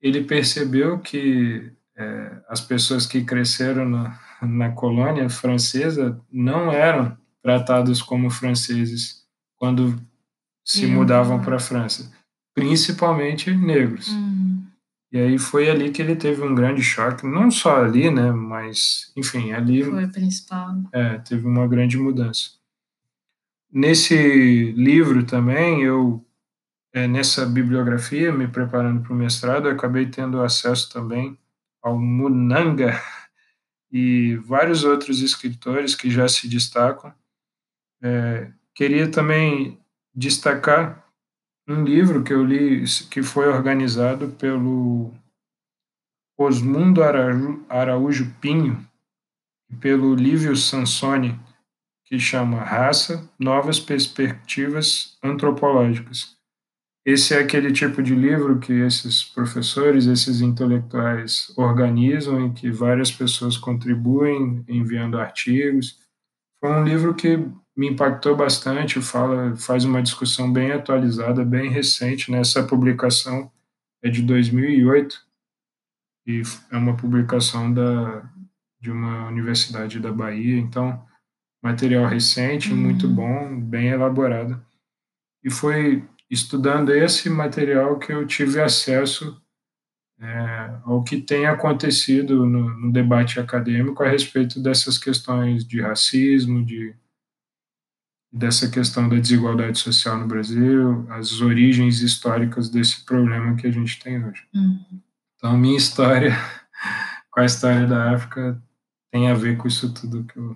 [0.00, 8.00] ele percebeu que é, as pessoas que cresceram na, na colônia francesa não eram tratados
[8.00, 9.26] como franceses
[9.56, 10.00] quando
[10.68, 12.12] se Iam mudavam pra para a França,
[12.54, 14.08] principalmente negros.
[14.08, 14.62] Uhum.
[15.10, 19.10] E aí foi ali que ele teve um grande choque, não só ali, né, mas
[19.16, 20.74] enfim, ali Foi o principal.
[20.92, 22.50] é, teve uma grande mudança.
[23.72, 26.22] nesse livro também, eu
[26.92, 31.38] é, nessa bibliografia, me preparando para o mestrado, eu acabei tendo acesso também
[31.82, 33.00] ao Munanga
[33.90, 37.12] e vários outros escritores que já se destacam.
[38.02, 39.78] É, queria também
[40.18, 41.06] destacar
[41.68, 45.12] um livro que eu li, que foi organizado pelo
[46.36, 47.02] Osmundo
[47.68, 48.84] Araújo Pinho
[49.70, 51.38] e pelo Lívio Sansoni,
[52.04, 56.36] que chama Raça, Novas Perspectivas Antropológicas.
[57.06, 63.12] Esse é aquele tipo de livro que esses professores, esses intelectuais organizam e que várias
[63.12, 65.96] pessoas contribuem enviando artigos.
[66.60, 67.38] Foi um livro que
[67.78, 72.28] me impactou bastante, fala, faz uma discussão bem atualizada, bem recente.
[72.28, 72.66] Nessa né?
[72.66, 73.52] publicação
[74.02, 75.16] é de 2008
[76.26, 78.28] e é uma publicação da,
[78.80, 80.58] de uma universidade da Bahia.
[80.58, 81.00] Então,
[81.62, 82.78] material recente, uhum.
[82.78, 84.60] muito bom, bem elaborado.
[85.44, 89.40] E foi estudando esse material que eu tive acesso
[90.20, 96.64] é, ao que tem acontecido no, no, debate acadêmico a respeito dessas questões de racismo,
[96.66, 96.92] de
[98.32, 103.98] dessa questão da desigualdade social no Brasil, as origens históricas desse problema que a gente
[103.98, 104.46] tem hoje.
[104.54, 105.00] Uhum.
[105.36, 106.36] Então, minha história
[107.30, 108.62] com a história da África
[109.10, 110.54] tem a ver com isso tudo que eu,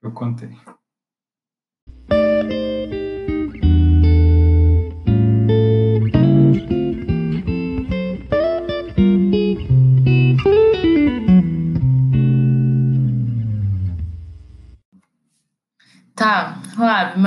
[0.00, 0.50] que eu contei.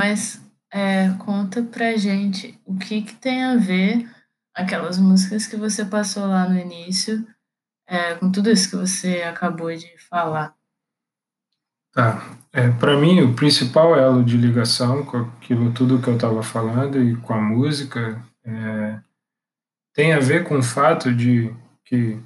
[0.08, 0.40] Mas
[0.72, 4.08] é, conta pra gente o que, que tem a ver
[4.54, 7.26] aquelas músicas que você passou lá no início
[7.86, 10.54] é, com tudo isso que você acabou de falar.
[11.92, 12.36] Tá.
[12.52, 17.02] É, para mim, o principal elo de ligação com aquilo tudo que eu estava falando
[17.02, 19.00] e com a música é,
[19.94, 22.18] tem a ver com o fato de que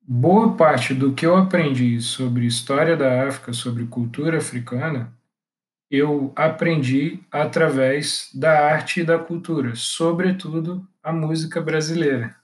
[0.00, 5.12] boa parte do que eu aprendi sobre história da África, sobre cultura africana,
[5.90, 12.34] eu aprendi através da arte e da cultura, sobretudo a música brasileira,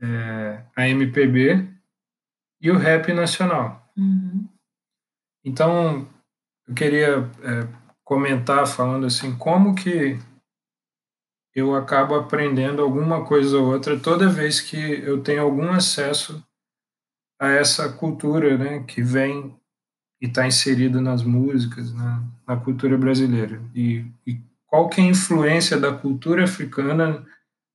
[0.00, 1.68] é, a MPB
[2.60, 3.92] e o rap nacional.
[3.96, 4.48] Uhum.
[5.44, 6.08] Então,
[6.66, 7.68] eu queria é,
[8.04, 10.18] comentar falando assim, como que
[11.54, 16.42] eu acabo aprendendo alguma coisa ou outra toda vez que eu tenho algum acesso
[17.38, 19.60] a essa cultura, né, que vem
[20.22, 23.60] e está inserido nas músicas, na, na cultura brasileira.
[23.74, 27.26] E, e, qual que é a influência da cultura africana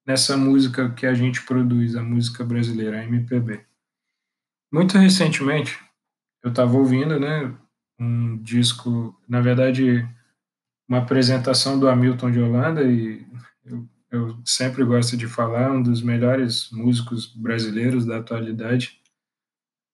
[0.08, 3.60] nessa música que a gente produz, a música brasileira, a MPB.
[4.72, 5.78] Muito recentemente,
[6.42, 7.54] eu estava ouvindo né,
[8.00, 10.08] um disco, na verdade,
[10.88, 13.26] uma apresentação do Hamilton de Holanda, e
[13.66, 19.02] eu, eu sempre gosto de falar, um dos melhores músicos brasileiros da atualidade,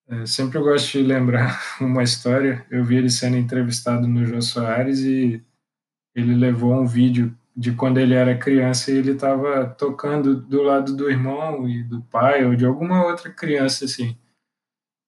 [0.07, 2.65] é, sempre eu gosto de lembrar uma história.
[2.69, 5.41] Eu vi ele sendo entrevistado no Jô Soares e
[6.15, 10.95] ele levou um vídeo de quando ele era criança e ele estava tocando do lado
[10.95, 14.17] do irmão e do pai ou de alguma outra criança assim.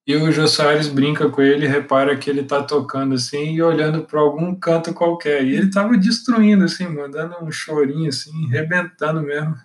[0.08, 4.04] E o Jô Soares brinca com ele, repara que ele está tocando assim e olhando
[4.06, 5.44] para algum canto qualquer.
[5.44, 9.56] E ele estava destruindo assim, mandando um chorinho assim, rebentando mesmo.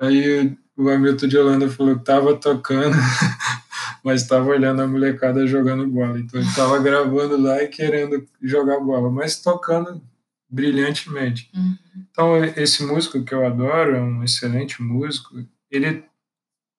[0.00, 2.96] Aí o Hamilton de Holanda falou que estava tocando
[4.04, 6.20] mas estava olhando a molecada jogando bola.
[6.20, 10.02] Então ele estava gravando lá e querendo jogar bola, mas tocando
[10.48, 11.50] brilhantemente.
[11.54, 11.76] Uhum.
[12.10, 16.04] Então esse músico que eu adoro, é um excelente músico, ele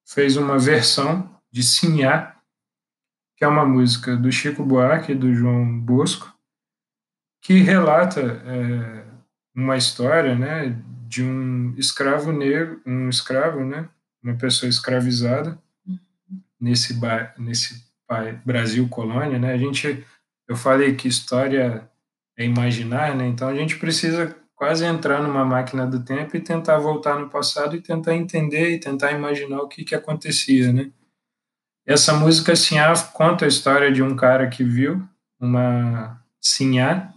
[0.05, 2.35] fez uma versão de Sinhá,
[3.35, 6.31] que é uma música do Chico Buarque e do João Bosco,
[7.41, 9.05] que relata é,
[9.55, 13.89] uma história, né, de um escravo negro, um escravo, né,
[14.23, 15.59] uma pessoa escravizada,
[16.59, 16.99] nesse,
[17.37, 17.83] nesse
[18.45, 19.53] Brasil colônia, né?
[19.53, 20.05] A gente,
[20.47, 21.89] eu falei que história
[22.37, 23.27] é imaginar, né?
[23.27, 27.75] Então a gente precisa quase entrar numa máquina do tempo e tentar voltar no passado
[27.75, 30.91] e tentar entender e tentar imaginar o que que acontecia, né?
[31.85, 35.07] Essa música Sinhá conta a história de um cara que viu
[35.39, 37.13] uma Sinhá,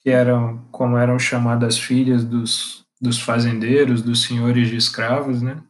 [0.00, 5.62] que eram como eram chamadas filhas dos, dos fazendeiros, dos senhores de escravos, né?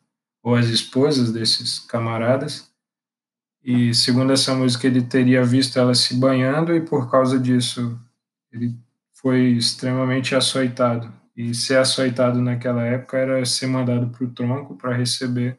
[0.42, 2.69] Ou as esposas desses camaradas
[3.62, 7.98] e segundo essa música, ele teria visto ela se banhando e por causa disso
[8.50, 8.74] ele
[9.12, 11.12] foi extremamente açoitado.
[11.36, 15.58] E ser açoitado naquela época era ser mandado para o tronco para receber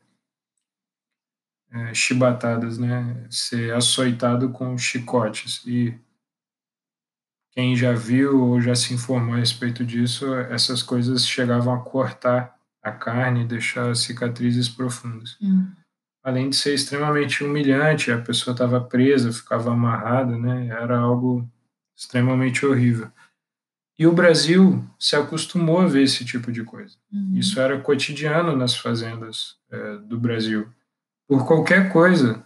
[1.72, 3.26] é, chibatadas, né?
[3.30, 5.64] Ser açoitado com chicotes.
[5.66, 5.98] E
[7.52, 12.58] quem já viu ou já se informou a respeito disso, essas coisas chegavam a cortar
[12.82, 15.38] a carne e deixar cicatrizes profundas.
[15.42, 15.72] Hum.
[16.24, 20.68] Além de ser extremamente humilhante, a pessoa estava presa, ficava amarrada, né?
[20.68, 21.50] Era algo
[21.96, 23.12] extremamente horrível.
[23.98, 26.96] E o Brasil se acostumou a ver esse tipo de coisa.
[27.12, 27.34] Uhum.
[27.36, 30.68] Isso era cotidiano nas fazendas é, do Brasil.
[31.28, 32.46] Por qualquer coisa,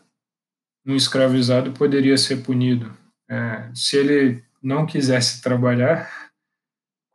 [0.86, 2.92] um escravizado poderia ser punido.
[3.30, 6.12] É, se ele não quisesse trabalhar,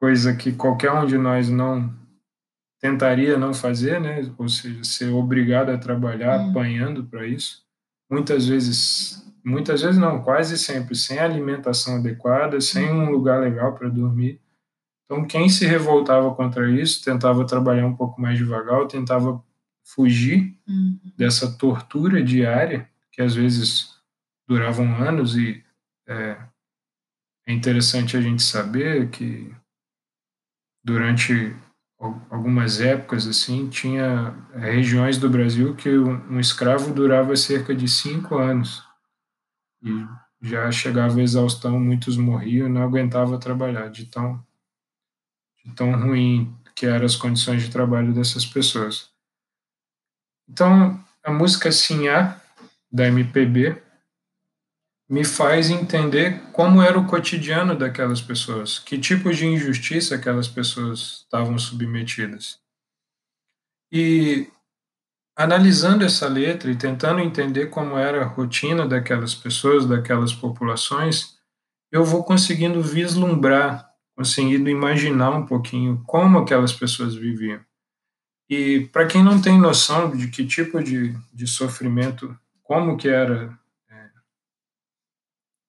[0.01, 1.95] coisa que qualquer um de nós não
[2.81, 4.23] tentaria não fazer, né?
[4.39, 6.51] Ou seja, ser obrigado a trabalhar Hum.
[6.51, 7.63] apanhando para isso.
[8.11, 13.89] Muitas vezes, muitas vezes não, quase sempre sem alimentação adequada, sem um lugar legal para
[13.89, 14.41] dormir.
[15.05, 19.43] Então, quem se revoltava contra isso, tentava trabalhar um pouco mais devagar, ou tentava
[19.85, 20.99] fugir Uhum.
[21.17, 23.97] dessa tortura diária, que às vezes
[24.49, 25.63] duravam anos, e
[26.09, 26.37] é,
[27.47, 29.53] é interessante a gente saber que
[30.85, 31.55] durante
[32.31, 38.83] algumas épocas assim tinha regiões do Brasil que um, escravo durava cerca de cinco anos
[39.83, 40.07] e
[40.41, 44.43] já chegava a exaustão, muitos morriam não aguentavam trabalhar de tão
[45.63, 49.11] de tão ruim que eram as condições de trabalho dessas pessoas.
[50.49, 52.41] Então, a música Sinhá,
[52.91, 53.81] da MPB,
[55.11, 61.25] me faz entender como era o cotidiano daquelas pessoas, que tipo de injustiça aquelas pessoas
[61.25, 62.61] estavam submetidas.
[63.91, 64.49] E
[65.37, 71.37] analisando essa letra e tentando entender como era a rotina daquelas pessoas, daquelas populações,
[71.91, 77.61] eu vou conseguindo vislumbrar, conseguindo imaginar um pouquinho como aquelas pessoas viviam.
[78.49, 83.59] E para quem não tem noção de que tipo de, de sofrimento, como que era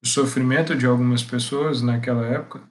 [0.04, 2.62] o sofrimento de algumas pessoas naquela época,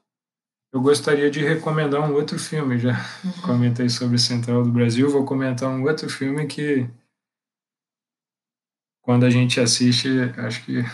[0.73, 2.79] eu gostaria de recomendar um outro filme.
[2.79, 2.95] Já
[3.43, 6.89] comentei sobre Central do Brasil, vou comentar um outro filme que,
[9.03, 10.85] quando a gente assiste, acho que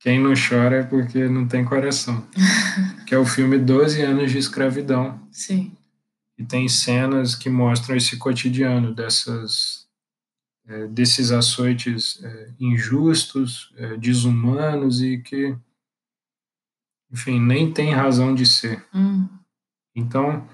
[0.00, 2.26] quem não chora é porque não tem coração.
[3.06, 5.20] que é o filme 12 anos de escravidão.
[5.30, 5.72] Sim.
[6.36, 9.84] E tem cenas que mostram esse cotidiano dessas
[10.66, 15.54] é, desses açoites é, injustos, é, desumanos e que,
[17.14, 18.84] enfim, nem tem razão de ser.
[18.92, 19.28] Hum.
[19.94, 20.44] Então,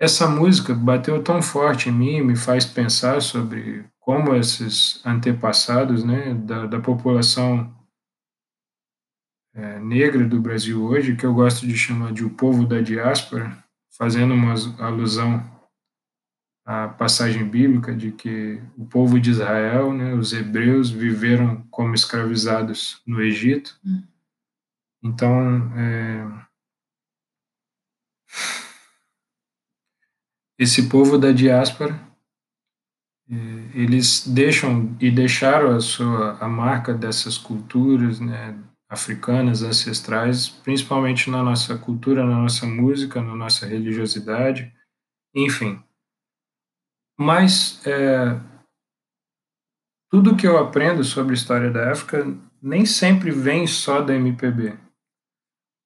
[0.00, 6.32] essa música bateu tão forte em mim, me faz pensar sobre como esses antepassados né,
[6.32, 7.70] da, da população
[9.54, 13.62] é, negra do Brasil hoje, que eu gosto de chamar de o povo da diáspora,
[13.98, 15.44] fazendo uma alusão
[16.64, 23.02] à passagem bíblica de que o povo de Israel, né, os hebreus, viveram como escravizados
[23.06, 23.78] no Egito.
[23.84, 24.02] Hum.
[25.06, 26.46] Então, é,
[30.58, 31.94] esse povo da diáspora,
[33.30, 33.34] é,
[33.74, 41.42] eles deixam e deixaram a sua a marca dessas culturas, né, africanas ancestrais, principalmente na
[41.42, 44.72] nossa cultura, na nossa música, na nossa religiosidade,
[45.34, 45.82] enfim.
[47.18, 48.40] Mas é,
[50.10, 52.24] tudo que eu aprendo sobre a história da África
[52.60, 54.85] nem sempre vem só da MPB.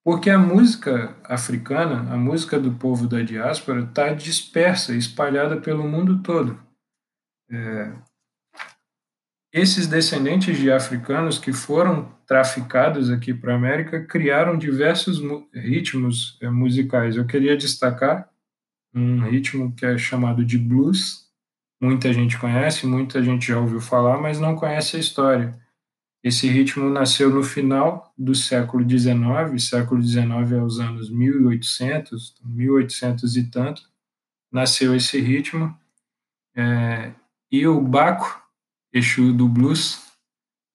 [0.05, 6.22] Porque a música africana, a música do povo da diáspora, está dispersa, espalhada pelo mundo
[6.22, 6.59] todo.
[7.51, 7.92] É,
[9.53, 15.20] esses descendentes de africanos que foram traficados aqui para a América criaram diversos
[15.53, 17.16] ritmos é, musicais.
[17.16, 18.30] Eu queria destacar
[18.94, 21.28] um ritmo que é chamado de blues.
[21.82, 25.59] Muita gente conhece, muita gente já ouviu falar, mas não conhece a história.
[26.23, 33.37] Esse ritmo nasceu no final do século XIX, século XIX é os anos 1800, 1800
[33.37, 33.83] e tanto,
[34.53, 35.75] nasceu esse ritmo.
[36.55, 37.12] É,
[37.51, 38.43] e o Baco,
[38.93, 40.11] Exu do Blues,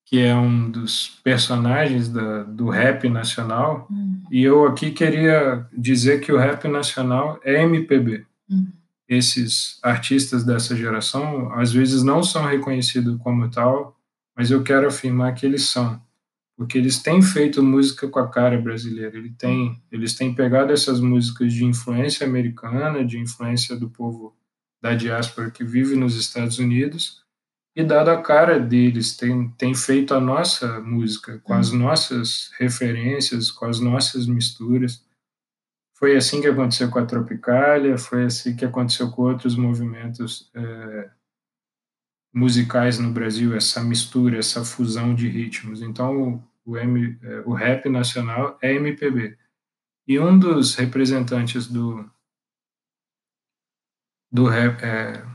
[0.06, 4.24] que é um dos personagens da, do rap nacional, Hum.
[4.32, 8.26] e eu aqui queria dizer que o rap nacional é MPB.
[8.50, 8.68] Hum.
[9.08, 13.95] Esses artistas dessa geração, às vezes, não são reconhecidos como tal,
[14.36, 16.02] mas eu quero afirmar que eles são,
[16.58, 19.18] porque eles têm feito música com a cara brasileira.
[19.18, 24.36] Eles têm, eles têm pegado essas músicas de influência americana, de influência do povo
[24.82, 27.24] da diáspora que vive nos Estados Unidos,
[27.76, 33.52] e dado a cara deles, tem, tem feito a nossa música, com as nossas referências,
[33.52, 35.04] com as nossas misturas.
[35.98, 41.10] Foi assim que aconteceu com a Tropicália, foi assim que aconteceu com outros movimentos é,
[42.36, 45.82] musicais no Brasil, essa mistura, essa fusão de ritmos.
[45.82, 49.38] Então, o, M, o rap nacional é MPB.
[50.08, 52.08] E um dos representantes do,
[54.32, 55.26] do, rap, é,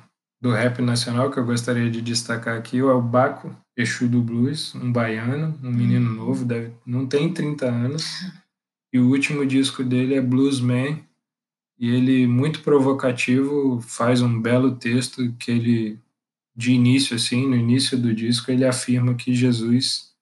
[0.41, 4.75] do rap nacional que eu gostaria de destacar aqui é o Baco Exu do Blues,
[4.75, 6.17] um baiano, um menino uhum.
[6.27, 8.05] novo, deve, não tem 30 anos.
[8.93, 11.03] E o último disco dele é Bluesman,
[11.81, 15.99] e ele, muito provocativo, faz um belo texto que ele,
[16.55, 20.13] de início, assim, no início do disco, ele afirma que Jesus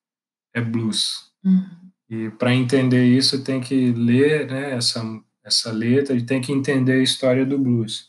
[0.55, 1.33] é blues.
[1.45, 1.67] Uhum.
[2.09, 5.03] E para entender isso, tem que ler né, essa,
[5.45, 8.09] essa letra e tem que entender a história do blues.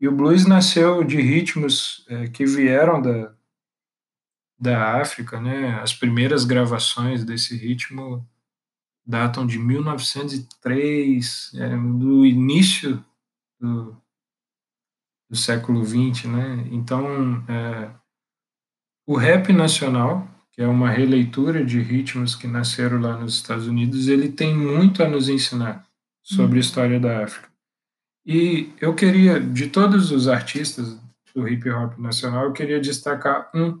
[0.00, 3.34] E o blues nasceu de ritmos é, que vieram da,
[4.58, 5.80] da África, né?
[5.80, 8.26] As primeiras gravações desse ritmo
[9.06, 13.02] datam de 1903, é, do início
[13.58, 13.96] do,
[15.28, 16.68] do século XX, né?
[16.70, 17.90] Então, é,
[19.06, 24.08] o rap nacional, que é uma releitura de ritmos que nasceram lá nos Estados Unidos,
[24.08, 25.86] ele tem muito a nos ensinar
[26.22, 26.60] sobre a uhum.
[26.60, 27.48] história da África.
[28.24, 30.98] E eu queria, de todos os artistas
[31.32, 33.80] do hip hop nacional, eu queria destacar um.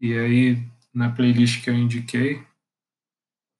[0.00, 2.42] E aí, na playlist que eu indiquei,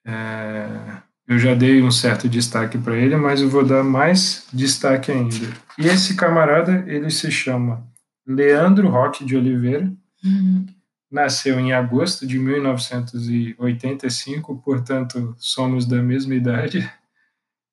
[0.07, 5.10] é, eu já dei um certo destaque para ele, mas eu vou dar mais destaque
[5.10, 5.34] ainda.
[5.78, 7.90] E esse camarada, ele se chama
[8.26, 9.90] Leandro Roque de Oliveira,
[10.22, 10.66] uhum.
[11.10, 16.86] nasceu em agosto de 1985, portanto, somos da mesma idade.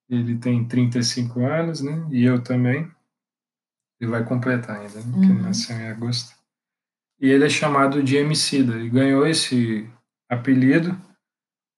[0.10, 2.08] Ele tem 35 anos, né?
[2.10, 2.90] E eu também.
[4.00, 5.14] Ele vai completar ainda, né?
[5.14, 5.42] Uhum.
[5.42, 6.34] nasceu em agosto.
[7.20, 8.76] E ele é chamado de Emicida.
[8.76, 9.86] Ele ganhou esse
[10.30, 10.98] apelido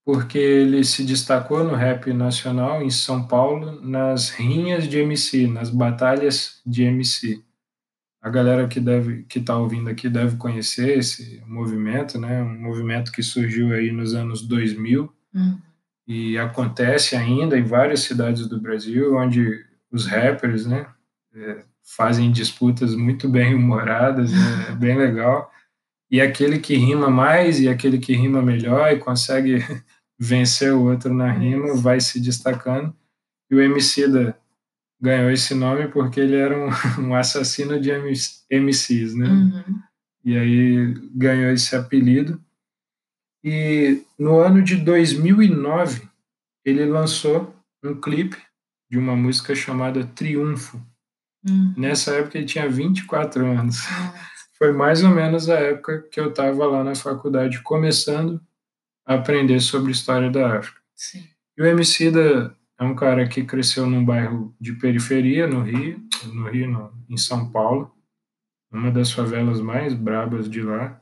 [0.03, 5.69] porque ele se destacou no rap nacional em São Paulo nas rinhas de MC, nas
[5.69, 7.43] batalhas de MC.
[8.21, 12.43] A galera que deve que está ouvindo aqui deve conhecer esse movimento, né?
[12.43, 15.11] Um movimento que surgiu aí nos anos 2000.
[15.33, 15.57] Uhum
[16.07, 20.85] e acontece ainda em várias cidades do Brasil, onde os rappers, né,
[21.33, 25.49] é, fazem disputas muito bem humoradas, né, é bem legal.
[26.09, 29.63] E aquele que rima mais e aquele que rima melhor e consegue
[30.21, 32.95] vencer o outro na rima vai se destacando.
[33.49, 34.37] E o Emicida
[35.01, 36.69] ganhou esse nome porque ele era um,
[37.09, 37.89] um assassino de
[38.51, 39.27] MCs, né?
[39.27, 39.81] Uhum.
[40.23, 42.39] E aí ganhou esse apelido.
[43.43, 46.07] E no ano de 2009,
[46.63, 48.37] ele lançou um clipe
[48.91, 50.79] de uma música chamada Triunfo.
[51.49, 51.73] Hum.
[51.75, 53.79] Nessa época ele tinha 24 anos.
[54.59, 58.39] Foi mais ou menos a época que eu estava lá na faculdade começando
[59.13, 60.79] aprender sobre história da África.
[60.95, 61.27] Sim.
[61.57, 66.01] E o Emicida é um cara que cresceu num bairro de periferia no Rio,
[66.33, 67.95] no Rio, no, em São Paulo,
[68.71, 71.01] uma das favelas mais brabas de lá.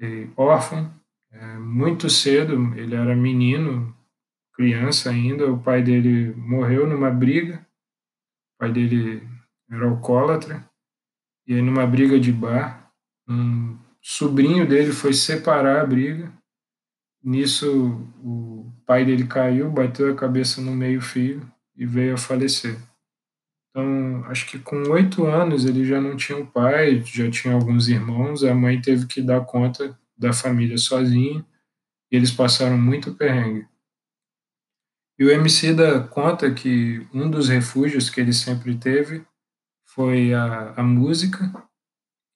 [0.00, 0.92] E órfão,
[1.32, 3.94] é, muito cedo, ele era menino,
[4.54, 7.66] criança ainda, o pai dele morreu numa briga,
[8.54, 9.26] o pai dele
[9.70, 10.68] era alcoólatra,
[11.46, 12.92] e aí numa briga de bar,
[13.28, 16.32] um sobrinho dele foi separar a briga,
[17.22, 21.40] nisso o pai dele caiu, bateu a cabeça no meio-fio
[21.76, 22.78] e veio a falecer.
[23.70, 27.88] Então, acho que com oito anos ele já não tinha o pai, já tinha alguns
[27.88, 31.44] irmãos, a mãe teve que dar conta da família sozinho
[32.10, 33.66] e eles passaram muito perrengue.
[35.18, 39.24] E o Emicida conta que um dos refúgios que ele sempre teve
[39.84, 41.52] foi a, a música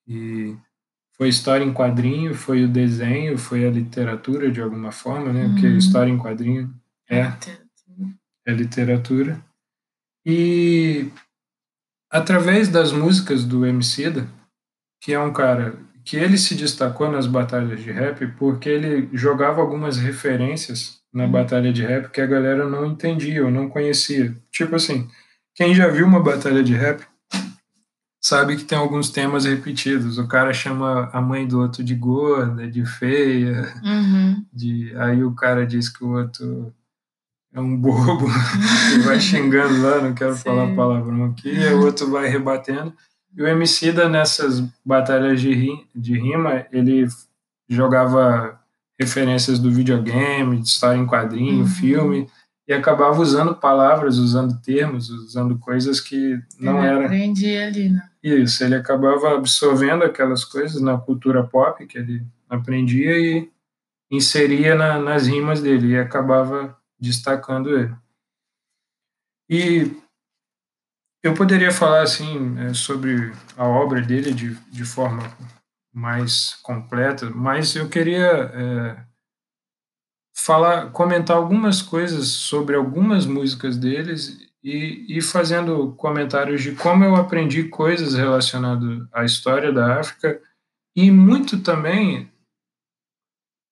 [0.07, 0.57] e
[1.17, 5.45] foi história em quadrinho, foi o desenho, foi a literatura de alguma forma, né?
[5.45, 5.53] Uhum.
[5.53, 6.73] Porque história em quadrinho
[7.09, 7.33] é,
[8.47, 9.41] é literatura.
[10.25, 11.09] E
[12.11, 14.27] através das músicas do Emicida,
[15.01, 19.61] que é um cara que ele se destacou nas batalhas de rap porque ele jogava
[19.61, 21.31] algumas referências na uhum.
[21.31, 24.35] batalha de rap que a galera não entendia ou não conhecia.
[24.51, 25.09] Tipo assim,
[25.55, 27.05] quem já viu uma batalha de rap
[28.23, 30.17] sabe que tem alguns temas repetidos.
[30.17, 34.45] O cara chama a mãe do outro de gorda, de feia, uhum.
[34.53, 36.73] de aí o cara diz que o outro
[37.53, 38.27] é um bobo
[38.95, 40.45] e vai xingando lá, não quero Sim.
[40.45, 42.95] falar palavrão aqui, e o outro vai rebatendo.
[43.37, 47.07] E o Emicida, nessas batalhas de, ri, de rima, ele
[47.69, 48.61] jogava
[48.99, 51.67] referências do videogame, de história em quadrinho, uhum.
[51.67, 52.29] filme,
[52.73, 57.05] e acabava usando palavras, usando termos, usando coisas que não era.
[57.05, 58.09] Aprendia ali, né?
[58.23, 63.51] Isso, ele acabava absorvendo aquelas coisas na cultura pop que ele aprendia e
[64.11, 67.95] inseria na, nas rimas dele e acabava destacando ele.
[69.51, 69.95] E
[71.23, 75.23] eu poderia falar assim é, sobre a obra dele de, de forma
[75.93, 79.12] mais completa, mas eu queria é,
[80.45, 87.15] falar, comentar algumas coisas sobre algumas músicas deles e, e fazendo comentários de como eu
[87.15, 90.41] aprendi coisas relacionadas à história da África
[90.97, 92.31] e muito também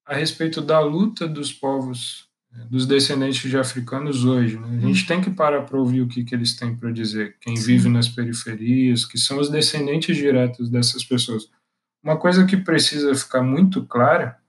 [0.07, 2.29] a respeito da luta dos povos,
[2.69, 4.59] dos descendentes de africanos hoje.
[4.59, 4.79] Né?
[4.79, 7.55] A gente tem que parar para ouvir o que, que eles têm para dizer, quem
[7.55, 11.49] vive nas periferias, que são os descendentes diretos dessas pessoas.
[12.03, 14.40] Uma coisa que precisa ficar muito clara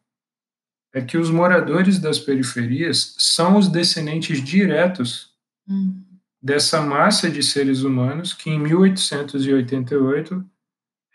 [0.94, 5.34] é que os moradores das periferias são os descendentes diretos
[5.68, 6.04] hum.
[6.42, 10.46] dessa massa de seres humanos que em 1888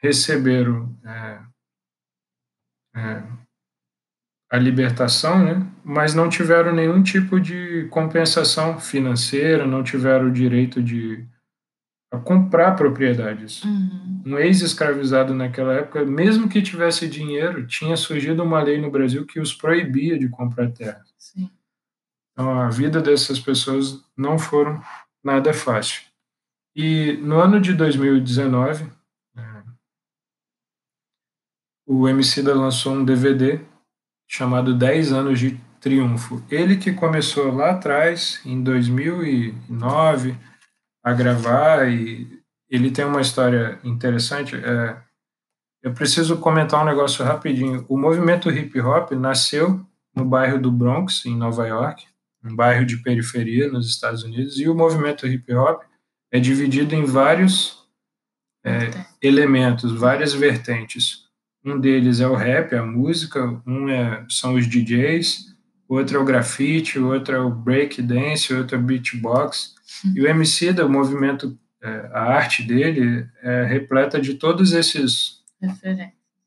[0.03, 1.41] receberam é,
[2.97, 3.23] é,
[4.51, 5.67] a libertação, né?
[5.85, 11.27] mas não tiveram nenhum tipo de compensação financeira, não tiveram o direito de
[12.25, 13.63] comprar propriedades.
[13.65, 14.23] Uhum.
[14.27, 19.41] Um ex-escravizado naquela época, mesmo que tivesse dinheiro, tinha surgido uma lei no Brasil que
[19.41, 21.05] os proibia de comprar terra.
[21.19, 21.51] Sim.
[22.33, 24.83] Então a vida dessas pessoas não foram
[25.25, 26.03] nada fácil.
[26.75, 28.91] E no ano de 2019,
[29.37, 29.63] é,
[31.87, 33.61] o Emicida lançou um DVD
[34.29, 36.43] chamado 10 anos de triunfo.
[36.51, 40.37] Ele que começou lá atrás, em 2009,
[41.07, 42.27] a gravar e
[42.69, 44.57] ele tem uma história interessante.
[44.57, 44.97] É,
[45.81, 47.87] eu preciso comentar um negócio rapidinho.
[47.89, 52.05] O movimento hip hop nasceu no bairro do Bronx, em Nova York,
[52.45, 55.85] um bairro de periferia nos Estados Unidos, e o movimento hip hop
[56.33, 57.87] é dividido em vários
[58.65, 58.91] é,
[59.23, 61.25] elementos, várias vertentes.
[61.65, 65.56] Um deles é o rap, a música, um é, são os DJs,
[65.89, 69.75] outro é o grafite, outro é o break dance, outro é o beatbox.
[70.15, 75.41] E o MC, o movimento, é, a arte dele é repleta de todos esses.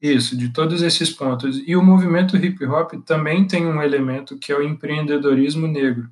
[0.02, 1.62] Isso, de todos esses pontos.
[1.68, 6.10] E o movimento hip hop também tem um elemento que é o empreendedorismo negro.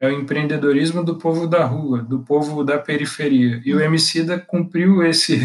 [0.00, 3.62] É o empreendedorismo do povo da rua, do povo da periferia.
[3.64, 5.40] E o Emicida cumpriu esse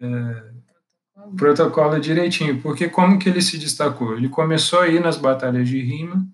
[0.00, 0.52] é,
[1.36, 4.16] protocolo direitinho, porque como que ele se destacou?
[4.16, 6.26] Ele começou a ir nas batalhas de rima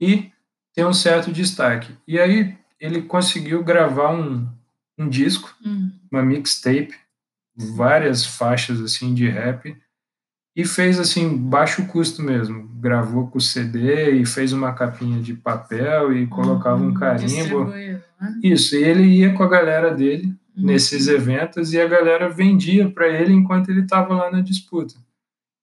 [0.00, 0.30] e
[0.74, 1.92] tem um certo destaque.
[2.06, 4.46] E aí ele conseguiu gravar um,
[4.98, 5.90] um disco, uhum.
[6.10, 6.94] uma mixtape,
[7.56, 9.76] várias faixas assim de rap
[10.56, 12.68] e fez assim baixo custo mesmo.
[12.80, 17.64] Gravou com CD e fez uma capinha de papel e colocava uhum, um carimbo.
[17.66, 18.00] Né?
[18.42, 20.66] Isso, e ele ia com a galera dele uhum.
[20.66, 24.94] nesses eventos e a galera vendia para ele enquanto ele estava lá na disputa.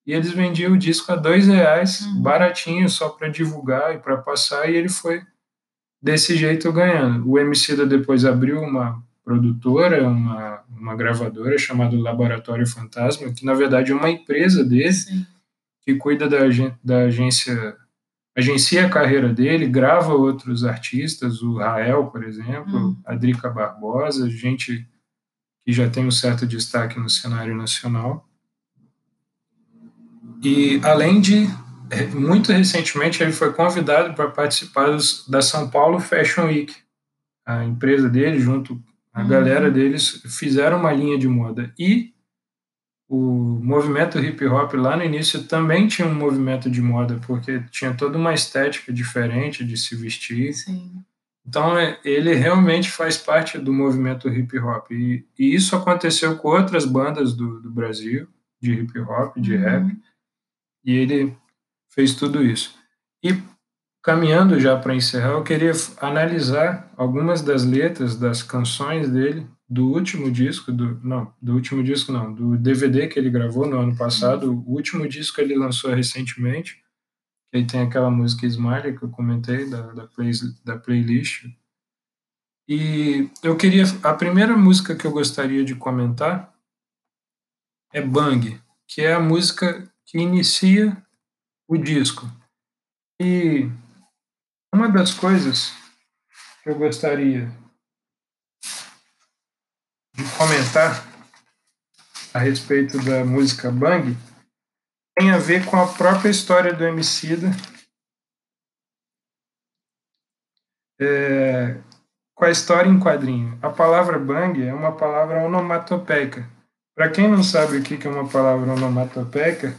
[0.06, 2.22] E eles vendiam o disco a dois reais, uhum.
[2.22, 5.22] baratinho, só para divulgar e para passar, e ele foi
[6.02, 7.30] desse jeito ganhando.
[7.30, 13.92] O Emicida depois abriu uma produtora, uma, uma gravadora chamada Laboratório Fantasma, que na verdade
[13.92, 15.26] é uma empresa dele Sim.
[15.84, 16.40] que cuida da,
[16.84, 17.78] da agência,
[18.38, 22.98] agencia a carreira dele, grava outros artistas, o Rael, por exemplo, hum.
[23.06, 24.88] a Drica Barbosa, gente
[25.66, 28.28] que já tem um certo destaque no cenário nacional.
[30.44, 31.48] E além de
[32.14, 36.74] muito recentemente ele foi convidado para participar dos, da São Paulo Fashion Week.
[37.46, 38.82] A empresa dele, junto
[39.14, 39.28] a uhum.
[39.28, 41.74] galera deles, fizeram uma linha de moda.
[41.78, 42.14] E
[43.14, 47.94] o movimento hip hop lá no início também tinha um movimento de moda, porque tinha
[47.94, 50.54] toda uma estética diferente de se vestir.
[50.54, 51.04] Sim.
[51.46, 54.90] Então é, ele realmente faz parte do movimento hip hop.
[54.92, 58.30] E, e isso aconteceu com outras bandas do, do Brasil,
[58.62, 59.62] de hip hop, de uhum.
[59.62, 59.98] rap.
[60.86, 61.36] E ele
[61.90, 62.74] fez tudo isso.
[63.22, 63.36] E
[64.02, 70.30] caminhando já para encerrar, eu queria analisar algumas das letras das canções dele do último
[70.30, 74.52] disco, do não, do último disco não, do DVD que ele gravou no ano passado.
[74.52, 76.84] O último disco ele lançou recentemente,
[77.50, 80.32] que aí tem aquela música Smiley que eu comentei da, da, play,
[80.66, 81.46] da playlist.
[82.68, 86.54] E eu queria a primeira música que eu gostaria de comentar
[87.94, 90.98] é Bang, que é a música que inicia
[91.68, 92.30] o disco.
[93.22, 93.70] E
[94.74, 95.74] uma das coisas
[96.64, 97.52] que eu gostaria
[100.16, 101.06] de comentar
[102.34, 104.16] a respeito da música Bang
[105.18, 107.52] tem a ver com a própria história do Emicida,
[111.00, 111.82] é,
[112.34, 113.60] com a história em quadrinho.
[113.62, 116.50] A palavra Bang é uma palavra onomatopeica.
[116.96, 119.78] Para quem não sabe o que é uma palavra onomatopeica,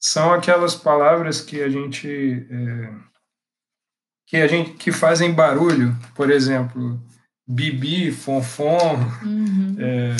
[0.00, 3.07] são aquelas palavras que a gente é,
[4.28, 7.00] que a gente que fazem barulho, por exemplo,
[7.48, 9.76] bibi, fonfon, uhum.
[9.78, 10.14] é,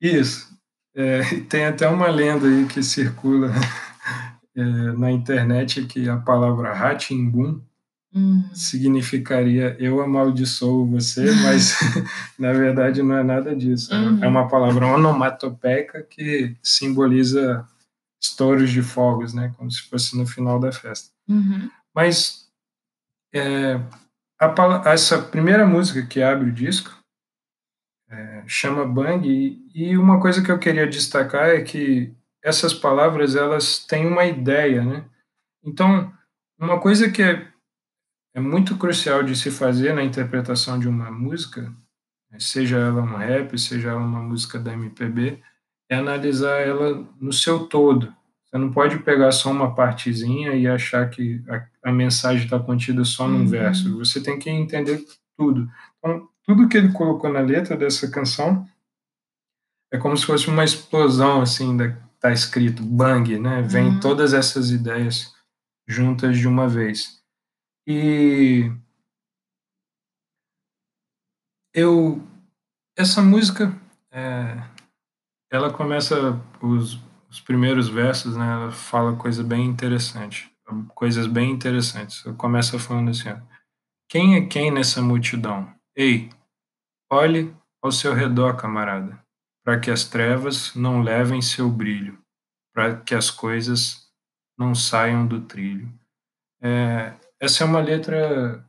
[0.00, 0.52] Isso.
[0.94, 3.50] É, tem até uma lenda aí que circula
[4.54, 7.60] é, na internet que a palavra Ratimbum
[8.14, 8.44] Uhum.
[8.52, 11.74] significaria eu amaldiçoo você, mas
[12.38, 13.94] na verdade não é nada disso.
[13.94, 14.22] Uhum.
[14.22, 17.66] É uma palavra onomatopeica que simboliza
[18.20, 19.50] estouros de fogos, né?
[19.56, 21.10] Como se fosse no final da festa.
[21.26, 21.70] Uhum.
[21.94, 22.48] Mas
[23.34, 23.74] é,
[24.38, 26.90] a, essa primeira música que abre o disco
[28.08, 33.36] é, chama Bang e, e uma coisa que eu queria destacar é que essas palavras
[33.36, 35.04] elas têm uma ideia, né?
[35.64, 36.12] Então,
[36.58, 37.48] uma coisa que é,
[38.34, 41.72] é muito crucial de se fazer na interpretação de uma música,
[42.38, 45.40] seja ela um rap, seja ela uma música da MPB,
[45.88, 48.14] é analisar ela no seu todo.
[48.52, 53.02] Você não pode pegar só uma partezinha e achar que a, a mensagem está contida
[53.02, 53.46] só num Uhum.
[53.46, 53.96] verso.
[53.98, 55.02] Você tem que entender
[55.38, 55.66] tudo.
[55.98, 58.68] Então, tudo que ele colocou na letra dessa canção
[59.90, 63.62] é como se fosse uma explosão, assim, da, tá escrito bang, né?
[63.62, 64.00] Vem Uhum.
[64.00, 65.34] todas essas ideias
[65.88, 67.22] juntas de uma vez.
[67.86, 68.70] E
[71.74, 72.22] eu
[72.96, 73.74] essa música
[74.10, 74.62] é,
[75.50, 77.00] ela começa os,
[77.32, 78.46] os primeiros versos, né?
[78.46, 80.48] Ela fala coisa bem interessante,
[80.94, 82.22] coisas bem interessantes.
[82.36, 83.36] Começa falando assim: ó,
[84.08, 85.72] quem é quem nessa multidão?
[85.96, 86.30] Ei,
[87.10, 87.52] olhe
[87.82, 89.18] ao seu redor, camarada,
[89.64, 92.18] para que as trevas não levem seu brilho,
[92.72, 94.08] para que as coisas
[94.56, 95.92] não saiam do trilho.
[96.62, 98.64] É, essa é uma letra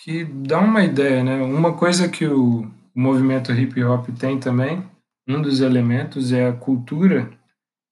[0.00, 1.36] que dá uma ideia, né?
[1.36, 4.82] Uma coisa que o, movimento hip hop tem também,
[5.28, 7.30] um dos elementos é a cultura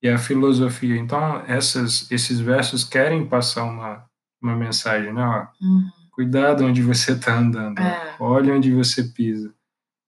[0.02, 0.96] e a filosofia.
[0.96, 4.04] Então, essas, esses versos querem passar uma,
[4.42, 5.22] uma mensagem, né?
[5.24, 5.90] Ó, Uhum.
[6.12, 8.14] cuidado onde você está andando, É.
[8.20, 9.52] olhe onde você pisa,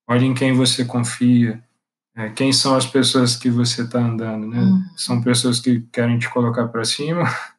[0.08, 1.62] olhe em quem você confia,
[2.14, 4.58] é, quem são as pessoas que você está andando, né?
[4.60, 4.84] Uhum.
[4.96, 7.24] São pessoas que querem te colocar para cima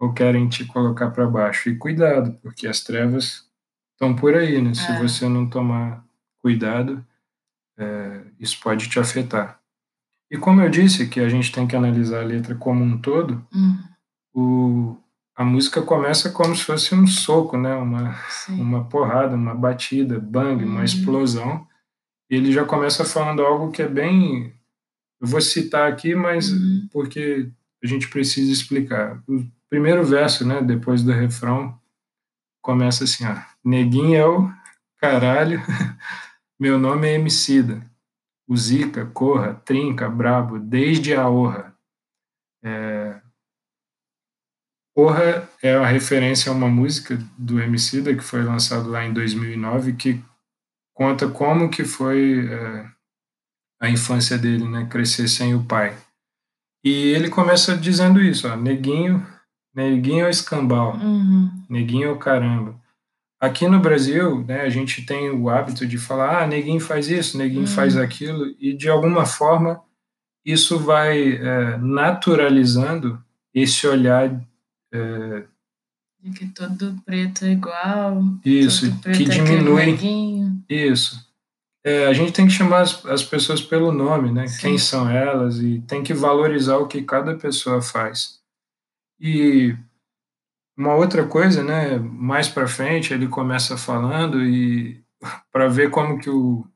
[0.00, 1.68] ou querem te colocar para baixo.
[1.68, 3.44] E cuidado, porque as trevas
[3.92, 4.74] estão por aí, né?
[4.74, 4.98] Se É.
[4.98, 6.02] você não tomar
[6.40, 7.04] cuidado,
[7.82, 9.58] é, isso pode te afetar.
[10.30, 13.44] E como eu disse que a gente tem que analisar a letra como um todo,
[13.54, 13.78] Uhum.
[14.34, 14.96] o,
[15.36, 17.74] a música começa como se fosse um soco, né?
[17.74, 18.60] Uma, Sim.
[18.60, 20.84] uma porrada, uma batida, bang, uma Uhum.
[20.84, 21.66] explosão.
[22.30, 24.54] E ele já começa falando algo que é bem.
[25.20, 26.88] Eu vou citar aqui, mas Uhum.
[26.90, 27.50] porque
[27.82, 29.22] a gente precisa explicar.
[29.28, 31.78] O primeiro verso, né, depois do refrão,
[32.62, 34.50] começa assim: ó, Neguinho é o
[34.98, 35.60] caralho,
[36.62, 37.84] meu nome é Emicida.
[38.48, 41.76] O Zica, corra, trinca, brabo, desde a honra.
[42.62, 43.20] É...
[44.94, 49.94] Porra é a referência a uma música do Emicida que foi lançado lá em 2009
[49.94, 50.24] que
[50.94, 52.88] conta como que foi é,
[53.80, 55.96] a infância dele, né, crescer sem o pai.
[56.84, 59.26] E ele começa dizendo isso, ó, neguinho,
[59.74, 61.50] neguinho é escambau, Uhum.
[61.68, 62.80] neguinho é o caramba.
[63.42, 67.36] Aqui no Brasil, né, a gente tem o hábito de falar, ah, neguinho faz isso,
[67.36, 67.66] neguinho Uhum.
[67.66, 69.82] faz aquilo, e de alguma forma
[70.46, 73.20] isso vai é, naturalizando
[73.52, 74.30] esse olhar
[74.94, 75.44] é,
[76.22, 78.22] De que todo preto é igual.
[78.44, 79.86] Isso, que é diminui.
[79.86, 80.64] neguinho.
[80.68, 81.20] Isso.
[81.84, 84.46] É, a gente tem que chamar as, as pessoas pelo nome, né?
[84.46, 84.60] Sim.
[84.60, 88.38] Quem são elas e tem que valorizar o que cada pessoa faz.
[89.20, 89.74] E
[90.76, 91.98] uma outra coisa, né?
[91.98, 95.02] Mais para frente ele começa falando e
[95.52, 96.66] para ver como que o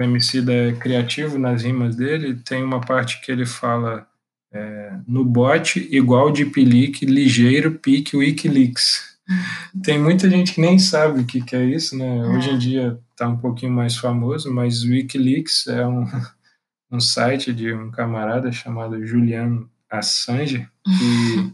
[0.00, 4.06] Emicida é criativo nas rimas dele, tem uma parte que ele fala
[4.52, 9.14] é, no bote igual de pelique, ligeiro, pique, Wikileaks.
[9.82, 12.24] Tem muita gente que nem sabe o que, que é isso, né?
[12.26, 16.06] Hoje em dia está um pouquinho mais famoso, mas o Wikileaks é um,
[16.90, 21.52] um site de um camarada chamado Julian Assange, que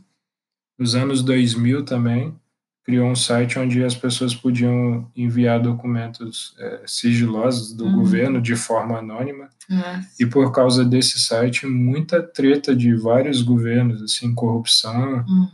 [0.80, 2.34] nos anos 2000 também
[2.82, 7.96] criou um site onde as pessoas podiam enviar documentos é, sigilosos do Uhum.
[7.96, 9.48] governo de forma anônima.
[9.68, 10.08] Nossa.
[10.18, 15.48] E por causa desse site, muita treta de vários governos, assim, corrupção, Uhum.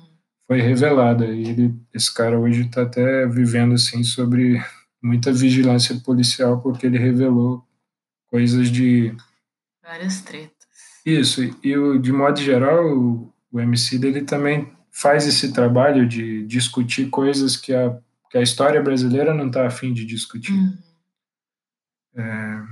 [0.46, 1.26] foi revelada.
[1.26, 4.62] E ele, esse cara hoje está até vivendo assim sobre
[5.02, 7.62] muita vigilância policial porque ele revelou
[8.30, 9.12] coisas de
[9.82, 10.52] Várias tretas.
[11.04, 11.42] isso.
[11.62, 17.10] E o, de modo geral, o, o MC dele também faz esse trabalho de discutir
[17.10, 17.98] coisas que a,
[18.30, 20.54] que a história brasileira não está afim de discutir.
[20.54, 20.78] Uhum.
[22.16, 22.64] É,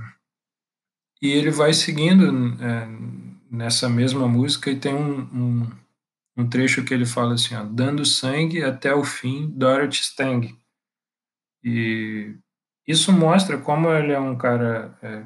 [1.21, 2.25] e ele vai seguindo
[2.63, 2.87] é,
[3.51, 5.71] nessa mesma música e tem um, um,
[6.35, 10.57] um, trecho que ele fala assim, ó, dando sangue até o fim, Dorothy Stang.
[11.63, 12.35] E
[12.87, 15.25] isso mostra como ele é um cara é,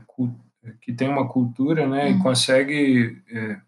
[0.82, 2.20] que tem uma cultura, né, Uhum.
[2.20, 3.62] e consegue é,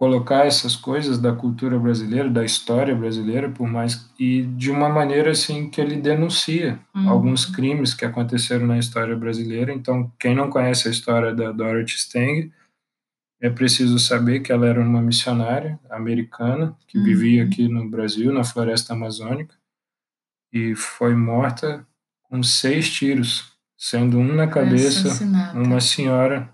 [0.00, 5.32] colocar essas coisas da cultura brasileira, da história brasileira, por mais e de uma maneira
[5.32, 7.10] assim que ele denuncia uhum.
[7.10, 9.70] alguns crimes que aconteceram na história brasileira.
[9.70, 12.50] Então, quem não conhece a história da Dorothy Stang,
[13.42, 17.04] é preciso saber que ela era uma missionária americana que uhum.
[17.04, 19.54] vivia aqui no Brasil, na floresta amazônica,
[20.50, 21.86] e foi morta
[22.22, 25.22] com seis tiros, sendo um na cabeça,
[25.54, 26.48] uma senhora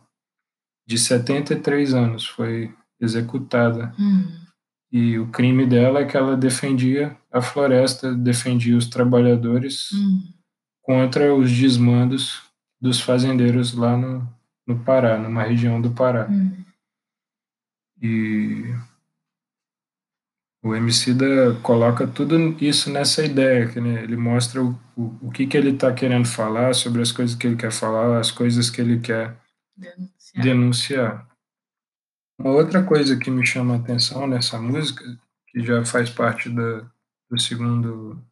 [0.84, 3.94] de 73 anos foi executada.
[3.98, 4.46] Hum.
[4.90, 10.32] E o crime dela é que ela defendia a floresta, defendia os trabalhadores hum.
[10.82, 12.42] contra os desmandos
[12.80, 14.26] dos fazendeiros lá no,
[14.66, 16.26] no Pará, numa região do Pará.
[16.30, 16.64] Hum.
[18.00, 18.74] E
[20.62, 25.46] o Emicida coloca tudo isso nessa ideia, que né, ele mostra o, o, o que,
[25.46, 28.80] que ele está querendo falar, sobre as coisas que ele quer falar, as coisas que
[28.80, 29.36] ele quer
[29.76, 30.42] denunciar.
[30.42, 31.28] denunciar.
[32.38, 35.04] Uma outra coisa que me chama a atenção nessa música,
[35.48, 36.80] que já faz parte da,
[37.30, 38.22] do segundo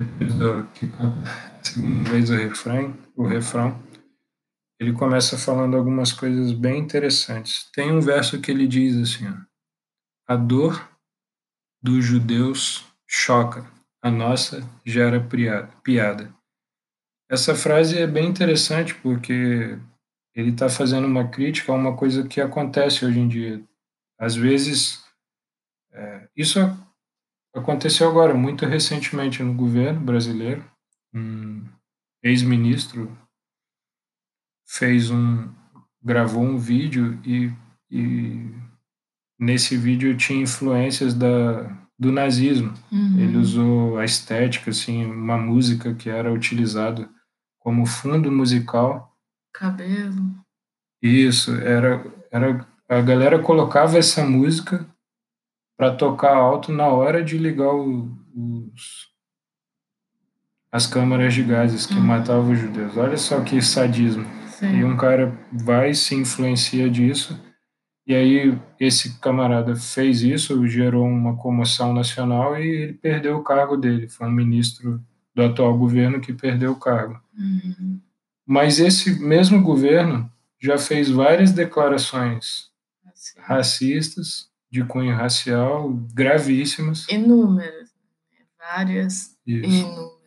[0.00, 0.86] do, que,
[1.62, 3.82] segunda vez o refrão, o refrão,
[4.80, 7.70] ele começa falando algumas coisas bem interessantes.
[7.72, 9.34] Tem um verso que ele diz assim: ó,
[10.26, 10.88] a dor
[11.82, 13.70] dos judeus choca,
[14.02, 15.20] a nossa gera
[15.82, 16.34] piada.
[17.30, 19.78] Essa frase é bem interessante porque
[20.34, 23.62] ele está fazendo uma crítica a uma coisa que acontece hoje em dia.
[24.18, 25.04] Às vezes,
[25.92, 26.58] é, isso
[27.54, 30.64] aconteceu agora, muito recentemente no governo brasileiro.
[31.12, 31.64] Um
[32.22, 33.16] ex-ministro
[34.66, 35.48] fez um,
[36.02, 37.52] gravou um vídeo e,
[37.90, 38.54] e
[39.38, 41.62] nesse vídeo tinha influências da,
[41.98, 42.72] do nazismo.
[42.92, 43.18] Uhum.
[43.18, 47.10] Ele usou a estética, assim, uma música que era utilizada
[47.58, 49.09] como fundo musical
[49.52, 50.34] Cabelo.
[51.02, 54.86] Isso, era, era a galera colocava essa música
[55.76, 59.08] para tocar alto na hora de ligar o, os,
[60.70, 62.02] as câmaras de gases que uhum.
[62.02, 62.96] matavam os judeus.
[62.96, 64.26] Olha só que sadismo.
[64.48, 64.78] Sim.
[64.78, 67.40] E um cara vai se influencia disso.
[68.06, 73.76] E aí esse camarada fez isso, gerou uma comoção nacional e ele perdeu o cargo
[73.76, 74.08] dele.
[74.08, 75.00] Foi um ministro
[75.34, 77.20] do atual governo que perdeu o cargo.
[77.38, 78.00] Uhum.
[78.46, 80.30] Mas esse mesmo governo
[80.60, 82.70] já fez várias declarações
[83.38, 87.06] racistas, de cunho racial, gravíssimas.
[87.08, 87.90] Inúmeras.
[88.30, 88.44] Né?
[88.58, 89.66] Várias Isso.
[89.68, 90.20] inúmeras.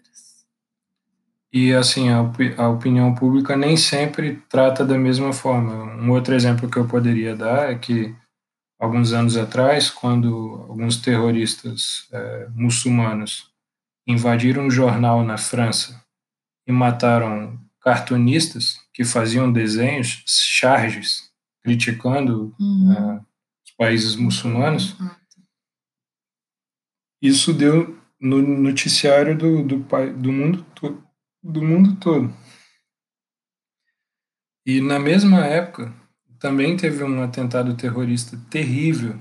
[1.51, 2.19] E, assim, a,
[2.57, 5.95] a opinião pública nem sempre trata da mesma forma.
[5.95, 8.13] Um outro exemplo que eu poderia dar é que,
[8.79, 13.51] alguns anos atrás, quando alguns terroristas é, muçulmanos
[14.05, 16.03] invadiram um jornal na França
[16.67, 21.31] e mataram cartunistas que faziam desenhos, charges,
[21.61, 23.17] criticando uhum.
[23.17, 23.25] uh,
[23.65, 24.95] os países muçulmanos.
[27.21, 29.85] Isso deu no noticiário do, do,
[30.17, 30.65] do, mundo,
[31.43, 32.33] do mundo todo.
[34.65, 35.93] E na mesma época,
[36.39, 39.19] também teve um atentado terrorista terrível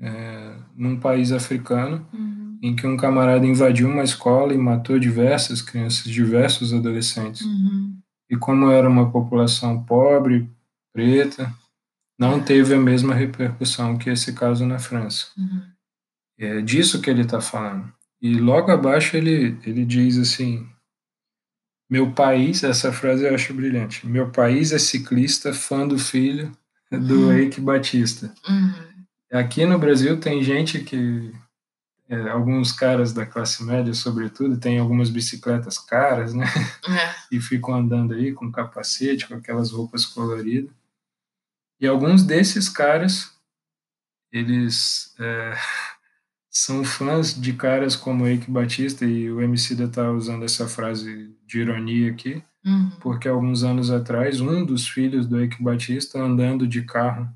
[0.00, 2.58] é, num país africano, uhum.
[2.62, 7.42] em que um camarada invadiu uma escola e matou diversas crianças, diversos adolescentes.
[7.42, 7.99] Uhum.
[8.30, 10.48] E como era uma população pobre,
[10.92, 11.52] preta,
[12.18, 15.26] não teve a mesma repercussão que esse caso na França.
[15.36, 15.62] Uhum.
[16.38, 17.92] É disso que ele está falando.
[18.22, 20.68] E logo abaixo ele, ele diz assim:
[21.90, 24.06] Meu país, essa frase eu acho brilhante.
[24.06, 26.52] Meu país é ciclista, fã do filho
[26.90, 27.32] do uhum.
[27.32, 28.32] Eike Batista.
[28.48, 28.72] Uhum.
[29.32, 31.32] Aqui no Brasil tem gente que
[32.10, 36.44] é, alguns caras da classe média, sobretudo, têm algumas bicicletas caras, né?
[36.88, 37.20] É.
[37.30, 40.72] E ficam andando aí com capacete, com aquelas roupas coloridas.
[41.80, 43.32] E alguns desses caras,
[44.32, 45.54] eles é,
[46.50, 51.32] são fãs de caras como Eike Batista, e o MC da tá usando essa frase
[51.46, 52.90] de ironia aqui, uhum.
[53.00, 57.32] porque alguns anos atrás, um dos filhos do Eike Batista, andando de carro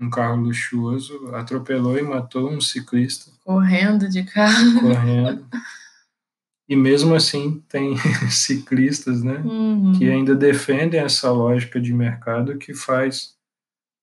[0.00, 3.30] um carro luxuoso, atropelou e matou um ciclista.
[3.44, 4.80] Correndo de carro.
[4.80, 5.46] Correndo.
[6.68, 7.96] E mesmo assim tem
[8.30, 9.92] ciclistas, né, uhum.
[9.92, 13.34] que ainda defendem essa lógica de mercado que faz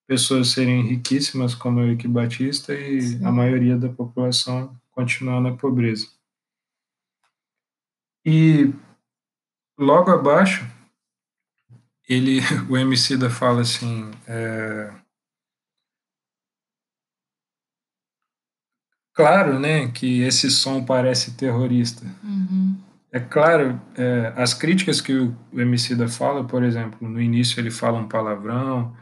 [0.07, 3.25] pessoas serem riquíssimas como o Eike Batista e Sim.
[3.25, 6.07] a maioria da população continuar na pobreza.
[8.25, 8.71] E
[9.79, 10.69] logo abaixo
[12.07, 12.39] ele,
[12.69, 14.93] o MC da fala assim, é,
[19.21, 22.05] claro, né, que esse som parece terrorista.
[22.23, 22.77] Uhum.
[23.11, 27.69] É claro, é, as críticas que o, MC da fala, por exemplo, no início ele
[27.69, 28.95] fala um palavrão,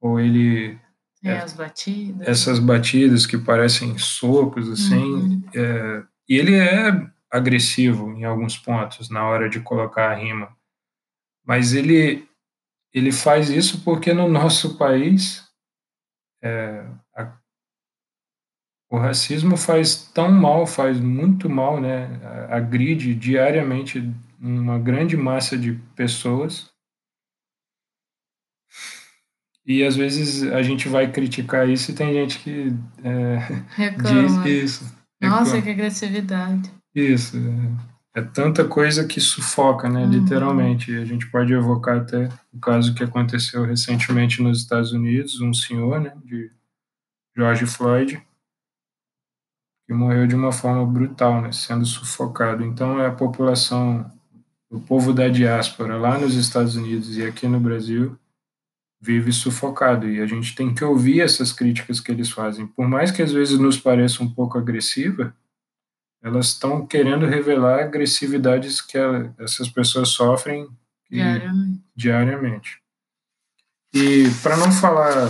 [0.00, 0.78] ou ele
[1.22, 2.26] É, as batidas.
[2.26, 4.96] Essas batidas que parecem socos, assim.
[4.96, 5.42] Uhum.
[5.54, 10.48] É, e ele é agressivo em alguns pontos na hora de colocar a rima.
[11.44, 12.26] Mas ele,
[12.92, 15.46] ele faz isso porque no nosso país
[16.42, 16.84] é,
[18.92, 22.10] o racismo faz tão mal, faz muito mal, né?
[22.50, 24.06] Agride diariamente
[24.38, 26.70] uma grande massa de pessoas.
[29.64, 33.38] E às vezes a gente vai criticar isso e tem gente que é,
[34.02, 34.94] diz isso.
[35.22, 36.70] Nossa, que agressividade.
[36.94, 37.38] Isso.
[38.14, 40.04] É, é, tanta coisa que sufoca, né?
[40.04, 40.10] Uhum.
[40.10, 40.94] Literalmente.
[40.98, 45.98] A gente pode evocar até o caso que aconteceu recentemente nos Estados Unidos, um senhor,
[45.98, 46.12] né?
[46.22, 46.50] De
[47.34, 48.22] George Floyd,
[49.86, 51.52] que morreu de uma forma brutal, né?
[51.52, 52.64] Sendo sufocado.
[52.64, 54.10] Então é a população
[54.72, 58.18] o povo da diáspora lá nos Estados Unidos e aqui no Brasil
[58.98, 62.66] vive sufocado e a gente tem que ouvir essas críticas que eles fazem.
[62.66, 65.36] Por mais que às vezes nos pareça um pouco agressiva,
[66.22, 68.96] elas estão querendo revelar agressividades que
[69.38, 70.66] essas pessoas sofrem
[71.10, 71.82] diariamente.
[71.94, 72.82] diariamente.
[73.92, 75.28] E para não falar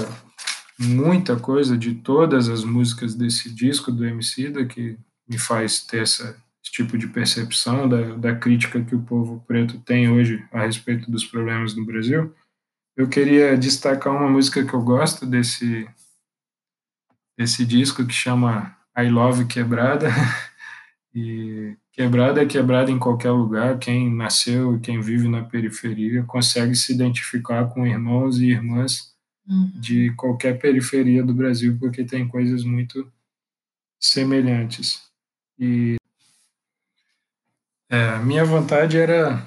[0.84, 6.02] muita coisa de todas as músicas desse disco do MC da que me faz ter
[6.02, 10.60] essa esse tipo de percepção da, da crítica que o povo preto tem hoje a
[10.60, 12.32] respeito dos problemas no Brasil,
[12.96, 15.88] eu queria destacar uma música que eu gosto desse,
[17.36, 20.08] desse disco que chama I Love Quebrada.
[21.14, 23.78] E quebrada é quebrada em qualquer lugar.
[23.78, 29.11] Quem nasceu e quem vive na periferia consegue se identificar com irmãos e irmãs
[29.46, 29.72] uhum.
[29.74, 33.10] de qualquer periferia do Brasil, porque tem coisas muito
[33.98, 35.02] semelhantes.
[35.58, 35.96] E
[37.88, 39.46] é, minha vontade era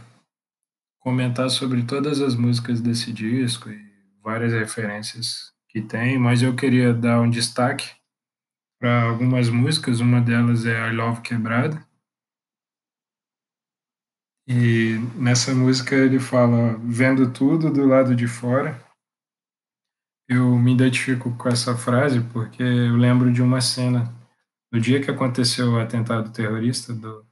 [1.00, 3.80] comentar sobre todas as músicas desse disco e
[4.24, 7.90] várias referências que tem, mas eu queria dar um destaque
[8.80, 10.00] para algumas músicas.
[10.00, 11.86] Uma delas é I Love Quebrada.
[14.48, 18.85] E nessa música ele fala: Vendo tudo do lado de fora.
[20.28, 24.14] Eu me identifico com essa frase porque eu lembro de uma cena
[24.72, 27.26] no dia que aconteceu o atentado terrorista do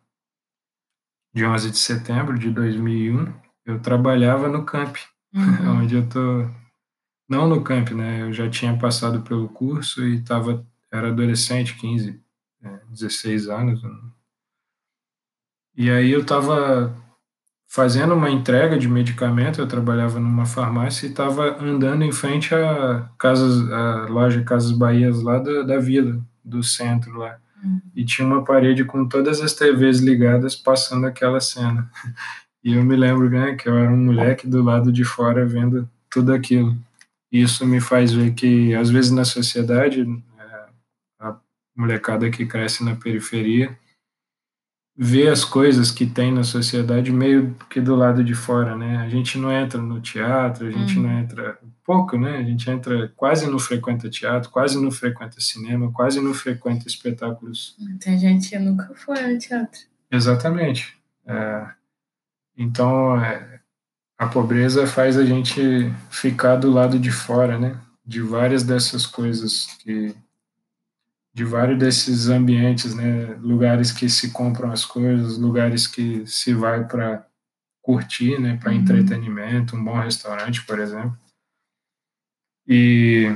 [1.33, 3.33] de 11 de setembro de 2001,
[3.65, 4.97] eu trabalhava no camp,
[5.33, 5.81] uhum.
[5.81, 6.47] onde eu tô
[7.27, 8.21] não no camp, né?
[8.21, 12.21] Eu já tinha passado pelo curso e tava era adolescente, 15,
[12.89, 13.81] 16 anos.
[15.75, 16.95] E aí eu estava
[17.73, 23.09] fazendo uma entrega de medicamento, eu trabalhava numa farmácia e estava andando em frente à
[23.17, 27.39] casas, a loja Casas Bahias lá da, da vila, do centro lá.
[27.95, 31.89] E tinha uma parede com todas as TVs ligadas passando aquela cena.
[32.63, 35.89] E eu me lembro né, que eu era um moleque do lado de fora vendo
[36.09, 36.77] tudo aquilo.
[37.31, 40.01] E isso me faz ver que, às vezes, na sociedade,
[40.39, 40.65] é,
[41.19, 41.35] a
[41.75, 43.75] molecada que cresce na periferia
[44.95, 48.97] vê as coisas que tem na sociedade meio que do lado de fora, né?
[48.97, 52.37] A gente não entra no teatro, a gente não entra pouco, né?
[52.37, 57.75] A gente entra quase não frequenta teatro, quase não frequenta cinema, quase não frequenta espetáculos.
[57.99, 59.81] Tem gente nunca foi ao teatro.
[60.11, 60.95] Exatamente.
[61.25, 61.67] É,
[62.55, 63.59] então, é,
[64.17, 67.77] a pobreza faz a gente ficar do lado de fora, né?
[68.05, 70.15] De várias dessas coisas que
[71.33, 73.35] de vários desses ambientes, né?
[73.41, 77.25] Lugares que se compram as coisas, lugares que se vai para
[77.81, 78.57] curtir, né?
[78.57, 78.77] Para uhum.
[78.77, 81.17] entretenimento, um bom restaurante, por exemplo.
[82.67, 83.35] E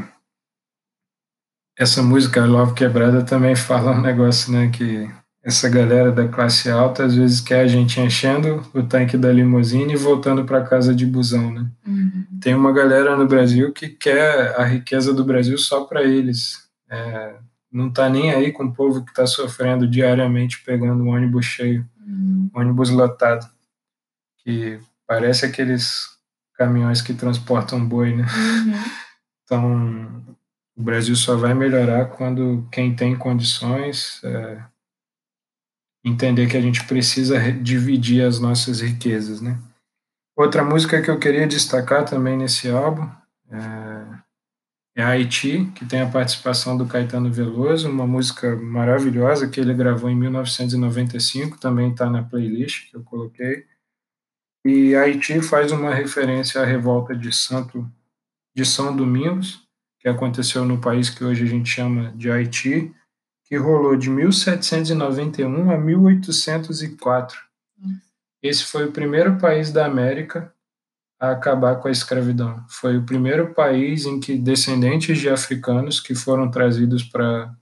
[1.78, 5.10] essa música Love Quebrada também fala um negócio, né, que
[5.44, 9.94] essa galera da classe alta às vezes quer a gente enchendo o tanque da limusine
[9.94, 11.66] e voltando para casa de busão, né?
[11.88, 12.26] Uhum.
[12.42, 16.68] Tem uma galera no Brasil que quer a riqueza do Brasil só para eles.
[16.90, 17.36] É,
[17.78, 21.88] não tá nem aí com o povo que está sofrendo diariamente pegando um ônibus cheio,
[22.00, 22.50] uhum.
[22.52, 23.48] um ônibus lotado,
[24.40, 26.18] que parece aqueles
[26.56, 28.24] caminhões que transportam boi, né?
[28.24, 28.84] Uhum.
[29.44, 30.26] Então,
[30.76, 34.64] o Brasil só vai melhorar quando quem tem condições é,
[36.04, 39.60] entender que a gente precisa dividir as nossas riquezas, né?
[40.36, 43.08] Outra música que eu queria destacar também nesse álbum
[43.52, 44.18] é,
[44.98, 50.10] é Haiti, que tem a participação do Caetano Veloso, uma música maravilhosa que ele gravou
[50.10, 53.68] em 1995, também está na playlist que eu coloquei.
[54.66, 57.88] E Haiti faz uma referência à revolta de Santo
[58.56, 59.62] de São Domingos,
[60.00, 62.92] que aconteceu no país que hoje a gente chama de Haiti,
[63.46, 67.38] que rolou de 1791 a 1804.
[68.42, 70.52] Esse foi o primeiro país da América
[71.20, 72.64] a acabar com a escravidão.
[72.70, 77.54] Foi o primeiro país em que descendentes de africanos que foram trazidos para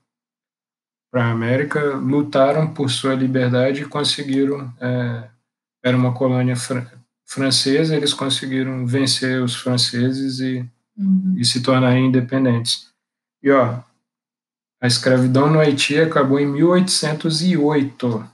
[1.12, 5.30] para a América lutaram por sua liberdade e conseguiram é,
[5.82, 6.86] era uma colônia fr
[7.24, 11.36] francesa eles conseguiram vencer os franceses e, uhum.
[11.38, 12.90] e se tornarem independentes
[13.42, 13.80] e ó
[14.82, 18.28] a escravidão no Haiti acabou em 1808 uhum.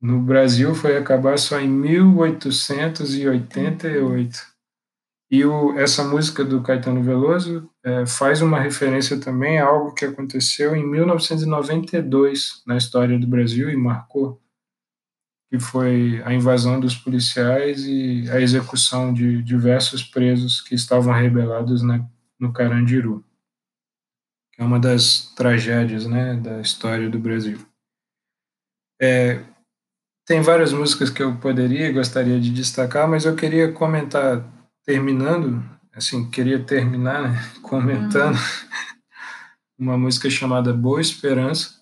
[0.00, 4.58] No Brasil foi acabar só em 1888.
[5.30, 10.04] E o, essa música do Caetano Veloso é, faz uma referência também a algo que
[10.04, 14.40] aconteceu em 1992 na história do Brasil e marcou,
[15.50, 21.82] que foi a invasão dos policiais e a execução de diversos presos que estavam rebelados
[21.82, 23.22] na, no Carandiru,
[24.58, 27.58] é uma das tragédias né, da história do Brasil.
[29.00, 29.44] É,
[30.28, 34.44] tem várias músicas que eu poderia e gostaria de destacar, mas eu queria comentar,
[34.84, 35.64] terminando,
[35.94, 38.76] assim, queria terminar né, comentando uhum.
[39.78, 41.78] uma música chamada Boa Esperança,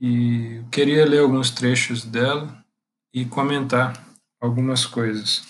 [0.00, 2.64] e queria ler alguns trechos dela
[3.12, 4.00] e comentar
[4.40, 5.42] algumas coisas.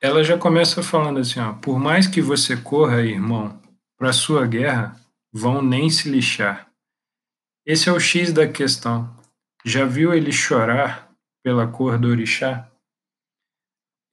[0.00, 3.56] Ela já começa falando assim, ó, por mais que você corra, irmão,
[3.96, 5.00] para sua guerra,
[5.32, 6.66] vão nem se lixar.
[7.64, 9.21] Esse é o X da questão.
[9.64, 11.10] Já viu ele chorar
[11.42, 12.68] pela cor do orixá?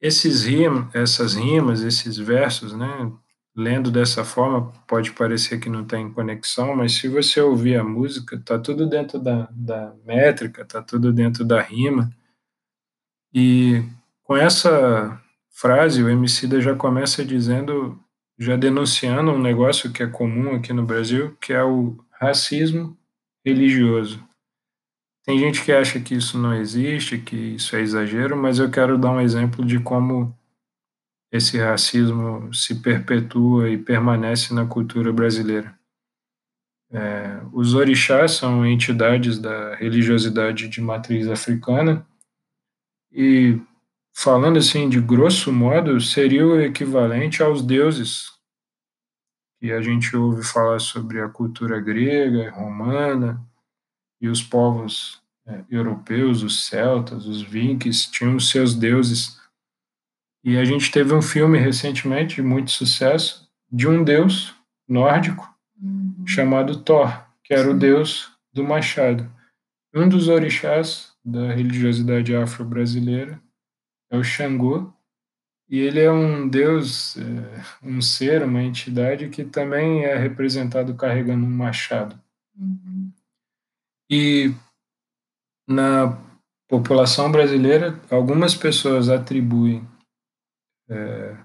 [0.00, 3.12] Esses rim, essas rimas, esses versos, né,
[3.54, 8.40] lendo dessa forma, pode parecer que não tem conexão, mas se você ouvir a música,
[8.44, 12.10] tá tudo dentro da, da métrica, tá tudo dentro da rima.
[13.34, 13.82] E
[14.22, 15.20] com essa
[15.50, 17.98] frase, o Emicida já começa dizendo,
[18.38, 22.96] já denunciando um negócio que é comum aqui no Brasil, que é o racismo
[23.44, 24.29] religioso.
[25.24, 28.96] Tem gente que acha que isso não existe, que isso é exagero, mas eu quero
[28.96, 30.36] dar um exemplo de como
[31.30, 35.78] esse racismo se perpetua e permanece na cultura brasileira.
[36.92, 42.04] É, os orixás são entidades da religiosidade de matriz africana
[43.12, 43.60] e,
[44.12, 48.30] falando assim de grosso modo, seria o equivalente aos deuses
[49.60, 53.40] que a gente ouve falar sobre a cultura grega, romana,
[54.20, 59.40] e os povos é, europeus, os celtas, os vikings, tinham os seus deuses.
[60.44, 64.54] E a gente teve um filme recentemente de muito sucesso de um deus
[64.88, 65.48] nórdico
[65.80, 66.24] uhum.
[66.26, 67.70] chamado Thor, que era Sim.
[67.70, 69.30] o deus do machado.
[69.94, 73.40] Um dos orixás da religiosidade afro-brasileira
[74.10, 74.92] é o Xangô,
[75.68, 81.46] e ele é um deus, é, um ser, uma entidade que também é representado carregando
[81.46, 82.18] um machado.
[82.58, 83.09] Uhum.
[84.10, 84.52] E
[85.66, 86.18] na
[86.68, 89.86] população brasileira, algumas pessoas atribuem
[90.88, 91.36] é,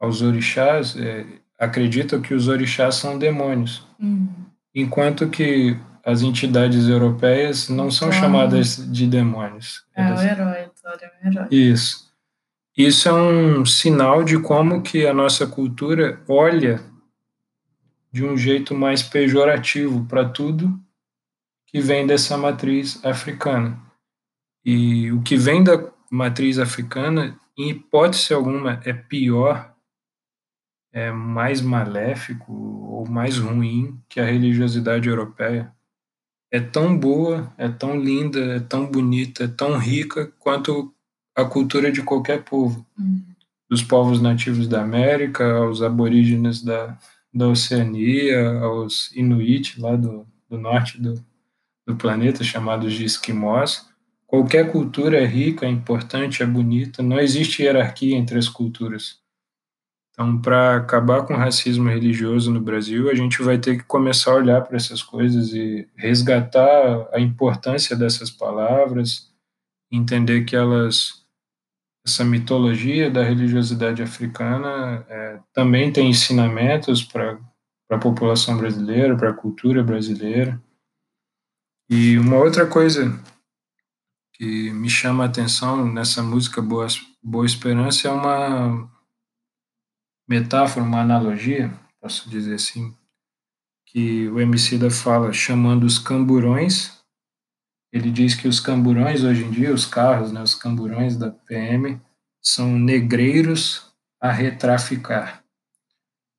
[0.00, 1.26] aos orixás, é,
[1.58, 4.28] acreditam que os orixás são demônios, uhum.
[4.74, 9.84] enquanto que as entidades europeias não são então, chamadas de demônios.
[9.94, 10.20] É Elas...
[10.20, 11.48] o herói, é o herói.
[11.50, 12.12] Isso.
[12.76, 16.80] Isso é um sinal de como que a nossa cultura olha
[18.10, 20.81] de um jeito mais pejorativo para tudo
[21.72, 23.80] que vem dessa matriz africana.
[24.64, 29.74] E o que vem da matriz africana, em hipótese alguma, é pior,
[30.92, 35.72] é mais maléfico ou mais ruim que a religiosidade europeia.
[36.50, 40.94] É tão boa, é tão linda, é tão bonita, é tão rica quanto
[41.34, 42.86] a cultura de qualquer povo.
[42.98, 43.22] Uhum.
[43.70, 46.98] Dos povos nativos da América, aos aborígenes da,
[47.32, 51.14] da Oceania, aos Inuit lá do, do norte do,
[51.86, 53.88] do planeta, chamados de esquimós.
[54.26, 59.22] Qualquer cultura é rica, é importante, é bonita, não existe hierarquia entre as culturas.
[60.12, 64.32] Então, para acabar com o racismo religioso no Brasil, a gente vai ter que começar
[64.32, 69.30] a olhar para essas coisas e resgatar a importância dessas palavras,
[69.90, 71.24] entender que elas,
[72.06, 77.38] essa mitologia da religiosidade africana é, também tem ensinamentos para
[77.90, 80.60] a população brasileira, para a cultura brasileira.
[81.94, 83.22] E uma outra coisa
[84.32, 86.86] que me chama a atenção nessa música Boa,
[87.22, 88.90] Boa Esperança é uma
[90.26, 91.70] metáfora, uma analogia,
[92.00, 92.96] posso dizer assim,
[93.84, 96.98] que o Emicida fala chamando os camburões.
[97.92, 102.00] Ele diz que os camburões hoje em dia, os carros, né, os camburões da PM,
[102.40, 105.44] são negreiros a retraficar.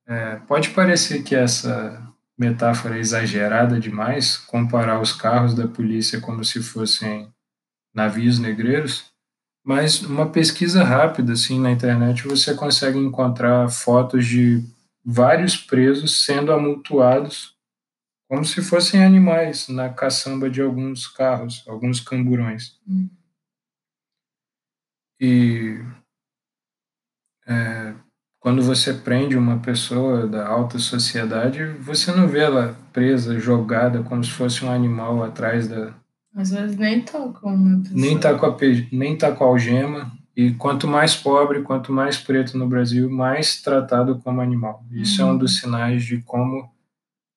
[0.08, 2.12] É, pode parecer que essa
[2.44, 7.32] metáfora exagerada demais comparar os carros da polícia como se fossem
[7.94, 9.11] navios negreiros,
[9.65, 14.61] Mas uma pesquisa rápida assim na internet você consegue encontrar fotos de
[15.06, 17.56] vários presos sendo amultuados
[18.28, 22.78] como se fossem animais na caçamba de alguns carros, alguns camburões.
[22.88, 23.10] Hum.
[25.20, 25.80] E
[27.48, 27.95] é,
[28.44, 34.22] quando você prende uma pessoa da alta sociedade, você não vê ela presa, jogada, como
[34.22, 35.94] se fosse um animal atrás da.
[36.36, 38.02] Às vezes nem tá com uma pessoa.
[38.02, 38.57] Nem tá com a,
[38.91, 40.11] nem tá com a algema.
[40.36, 44.84] E quanto mais pobre, quanto mais preto no Brasil, mais tratado como animal.
[44.91, 45.28] Isso uhum.
[45.28, 45.40] é um uhum.
[45.40, 46.70] dos sinais de como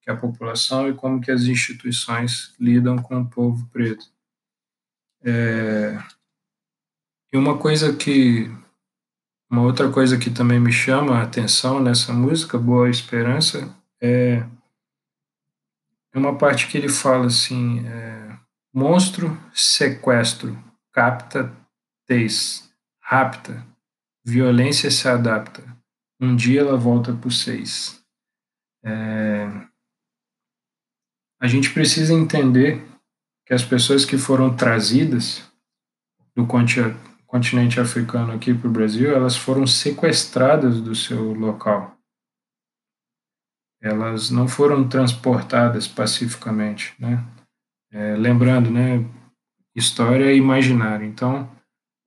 [0.03, 4.07] que a população e como que as instituições lidam com o povo preto.
[5.25, 5.97] É...
[7.33, 8.51] E uma coisa que
[9.51, 14.45] uma outra coisa que também me chama a atenção nessa música, Boa Esperança, é,
[16.13, 18.37] é uma parte que ele fala assim: é,
[18.75, 20.59] monstro, sequestro,
[20.93, 21.53] capta,
[22.07, 22.69] tez,
[23.01, 23.65] rapta,
[24.25, 25.63] violência se adapta,
[26.21, 28.03] um dia ela volta por seis.
[28.85, 29.49] É,
[31.41, 32.85] a gente precisa entender
[33.45, 35.45] que as pessoas que foram trazidas
[36.35, 36.97] do continente
[37.37, 41.95] continente africano aqui para o Brasil, elas foram sequestradas do seu local.
[43.83, 47.23] Elas não foram transportadas pacificamente, né?
[47.93, 49.05] É, lembrando, né?
[49.75, 51.07] História é imaginário.
[51.07, 51.43] Então,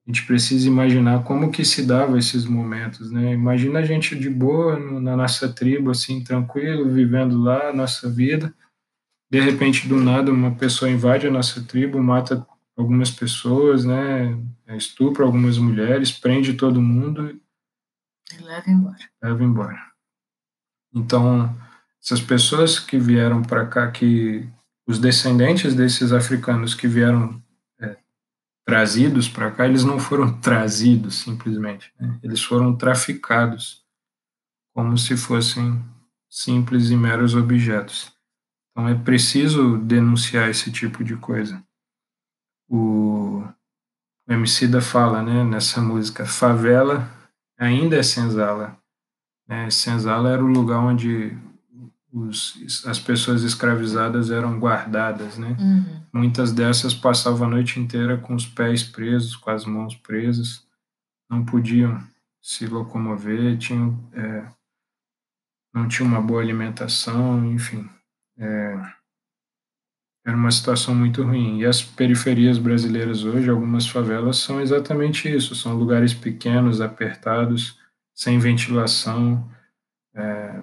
[0.04, 3.32] a gente precisa imaginar como que se dava esses momentos, né?
[3.32, 8.52] Imagina a gente de boa na nossa tribo, assim, tranquilo, vivendo lá a nossa vida.
[9.30, 12.44] De repente, do nada, uma pessoa invade a nossa tribo, mata
[12.80, 14.36] algumas pessoas, né?
[14.68, 17.40] Estupra algumas mulheres, prende todo mundo
[18.32, 19.10] e leva embora.
[19.22, 19.92] Leva embora.
[20.94, 21.56] Então,
[22.02, 24.48] essas pessoas que vieram para cá, que
[24.86, 27.42] os descendentes desses africanos que vieram
[27.80, 27.96] é,
[28.64, 32.18] trazidos para cá, eles não foram trazidos simplesmente, né?
[32.22, 33.84] eles foram traficados
[34.72, 35.84] como se fossem
[36.28, 38.12] simples e meros objetos.
[38.70, 41.62] Então é preciso denunciar esse tipo de coisa
[42.70, 43.42] o,
[44.28, 47.10] o da fala né, nessa música, favela
[47.58, 48.78] ainda é senzala.
[49.46, 49.68] Né?
[49.70, 51.36] Senzala era o lugar onde
[52.12, 55.56] os, as pessoas escravizadas eram guardadas, né?
[55.58, 56.02] Uhum.
[56.12, 60.66] Muitas dessas passavam a noite inteira com os pés presos, com as mãos presas,
[61.28, 62.02] não podiam
[62.42, 64.44] se locomover, tinham, é,
[65.72, 67.88] não tinham uma boa alimentação, enfim.
[68.36, 68.92] É,
[70.24, 71.58] era uma situação muito ruim.
[71.58, 77.78] E as periferias brasileiras hoje, algumas favelas, são exatamente isso: são lugares pequenos, apertados,
[78.14, 79.48] sem ventilação,
[80.14, 80.62] é,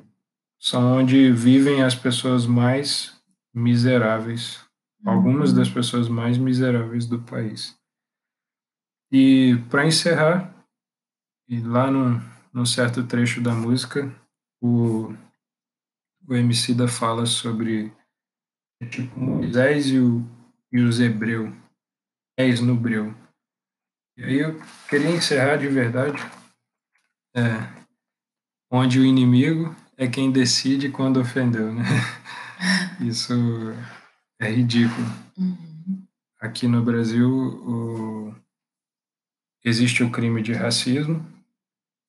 [0.59, 3.19] são onde vivem as pessoas mais
[3.53, 4.59] miseráveis,
[5.03, 5.11] uhum.
[5.11, 7.75] algumas das pessoas mais miseráveis do país.
[9.11, 10.53] E para encerrar,
[11.47, 12.21] e lá num,
[12.53, 14.13] num certo trecho da música,
[14.61, 15.13] o,
[16.27, 17.93] o MC da fala sobre
[18.85, 20.23] tipo Moisés e, o,
[20.71, 21.53] e os hebreus,
[22.37, 23.13] Moisés no breu.
[24.15, 24.59] E aí eu
[24.89, 26.17] queria encerrar de verdade,
[27.35, 27.41] é,
[28.71, 31.83] onde o inimigo é quem decide quando ofendeu, né?
[33.01, 33.33] Isso
[34.39, 35.07] é ridículo.
[35.37, 36.05] Uhum.
[36.39, 38.35] Aqui no Brasil o,
[39.63, 41.25] existe o crime de racismo,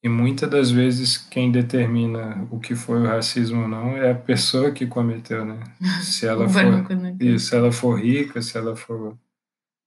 [0.02, 4.14] e muitas das vezes quem determina o que foi o racismo ou não é a
[4.14, 5.58] pessoa que cometeu, né?
[6.02, 6.86] Se ela for,
[7.20, 9.16] e se ela for rica, se ela for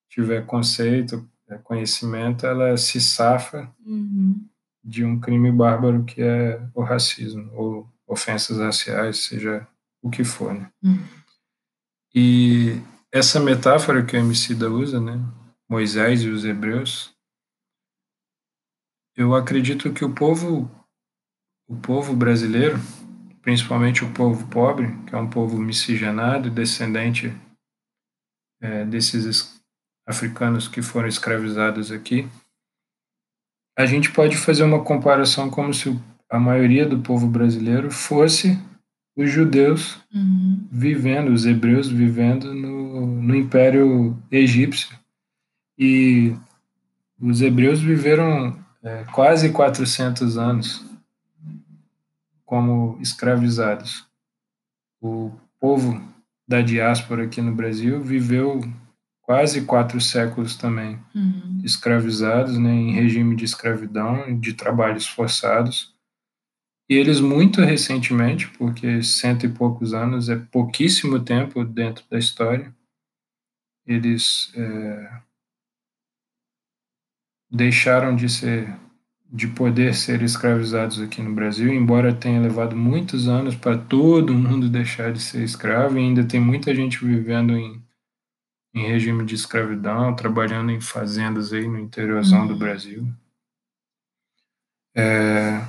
[0.09, 4.45] tiver conceito, é, conhecimento, ela se safa uhum.
[4.83, 9.65] de um crime bárbaro que é o racismo ou ofensas raciais, seja
[10.01, 10.69] o que for, né?
[10.83, 10.99] Uhum.
[12.13, 12.81] E
[13.11, 15.19] essa metáfora que o Emicida usa, né?
[15.69, 17.13] Moisés e os hebreus,
[19.21, 20.69] eu acredito que o povo,
[21.67, 22.79] o povo brasileiro,
[23.41, 27.33] principalmente o povo pobre, que é um povo miscigenado, descendente
[28.61, 29.61] é, desses
[30.07, 32.27] africanos que foram escravizados aqui,
[33.77, 35.97] a gente pode fazer uma comparação como se
[36.29, 38.59] a maioria do povo brasileiro fosse
[39.15, 40.67] os judeus uhum.
[40.71, 44.97] vivendo, os hebreus vivendo no, no Império Egípcio.
[45.77, 46.35] E
[47.19, 50.85] os hebreus viveram é, quase 400 anos
[52.45, 54.05] como escravizados.
[55.01, 56.01] O povo
[56.47, 58.61] da diáspora aqui no Brasil viveu
[59.21, 61.61] quase quatro séculos também uhum.
[61.63, 65.93] escravizados, né, em regime de escravidão, de trabalhos forçados.
[66.89, 72.75] E eles muito recentemente, porque cento e poucos anos é pouquíssimo tempo dentro da história,
[73.87, 75.21] eles é,
[77.51, 78.73] deixaram de ser
[79.33, 84.67] de poder ser escravizados aqui no Brasil, embora tenha levado muitos anos para todo mundo
[84.67, 87.81] deixar de ser escravo, e ainda tem muita gente vivendo em,
[88.75, 92.47] em regime de escravidão, trabalhando em fazendas aí no interiorzão uhum.
[92.47, 93.07] do Brasil.
[94.93, 95.61] É...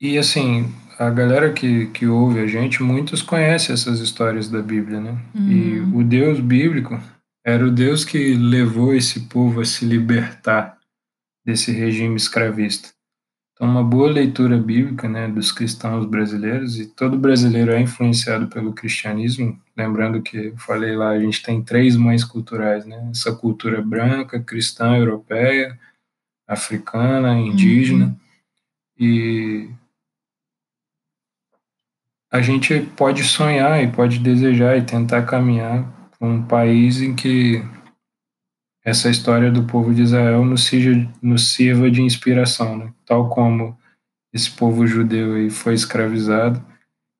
[0.00, 5.00] E assim, a galera que, que ouve a gente, muitos conhecem essas histórias da Bíblia,
[5.00, 5.18] né?
[5.34, 5.50] Uhum.
[5.50, 6.98] E o Deus bíblico
[7.48, 10.76] era o Deus que levou esse povo a se libertar
[11.42, 12.90] desse regime escravista.
[13.54, 18.74] Então, uma boa leitura bíblica né, dos cristãos brasileiros, e todo brasileiro é influenciado pelo
[18.74, 19.58] cristianismo.
[19.74, 23.08] Lembrando que eu falei lá, a gente tem três mães culturais, né?
[23.10, 25.78] Essa cultura branca, cristã, europeia,
[26.46, 28.08] africana, indígena.
[28.08, 28.16] Uhum.
[29.00, 29.70] E
[32.30, 37.62] a gente pode sonhar e pode desejar e tentar caminhar um país em que
[38.84, 40.70] essa história do povo de Israel nos,
[41.20, 42.92] nos sirva de inspiração, né?
[43.04, 43.76] tal como
[44.32, 46.64] esse povo judeu aí foi escravizado,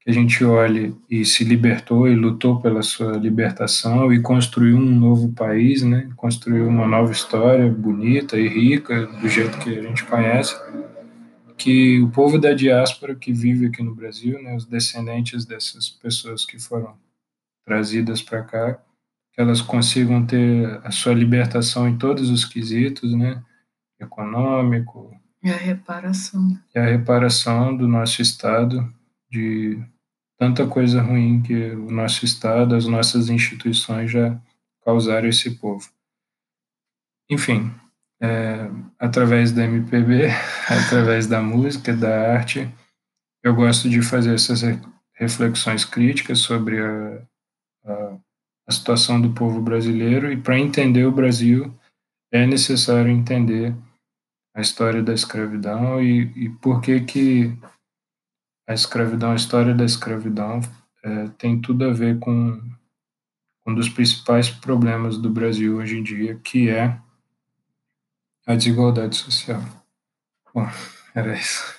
[0.01, 4.99] que a gente olhe e se libertou e lutou pela sua libertação e construiu um
[4.99, 6.09] novo país, né?
[6.17, 10.57] construiu uma nova história bonita e rica, do jeito que a gente conhece,
[11.59, 16.47] que o povo da diáspora que vive aqui no Brasil, né, os descendentes dessas pessoas
[16.47, 16.95] que foram
[17.67, 18.81] trazidas para cá,
[19.39, 23.41] que elas consigam ter a sua libertação em todos os quesitos, né,
[24.01, 25.15] econômico.
[25.41, 26.59] E a reparação.
[26.75, 28.93] E a reparação do nosso Estado
[29.31, 29.81] de
[30.37, 34.37] tanta coisa ruim que o nosso Estado, as nossas instituições já
[34.85, 35.89] causaram a esse povo.
[37.31, 37.73] Enfim,
[38.21, 40.31] é, através da MPB,
[40.69, 42.69] através da música, da arte.
[43.45, 44.63] Eu gosto de fazer essas
[45.15, 47.23] reflexões críticas sobre a,
[47.85, 48.19] a,
[48.69, 51.75] a situação do povo brasileiro e para entender o Brasil
[52.31, 53.75] é necessário entender
[54.55, 57.59] a história da escravidão e, e por que que
[58.67, 60.61] a escravidão, a história da escravidão
[61.03, 62.61] é, tem tudo a ver com
[63.67, 66.99] um dos principais problemas do Brasil hoje em dia, que é
[68.47, 69.63] a desigualdade social.
[70.55, 70.67] Bom,
[71.15, 71.78] era isso.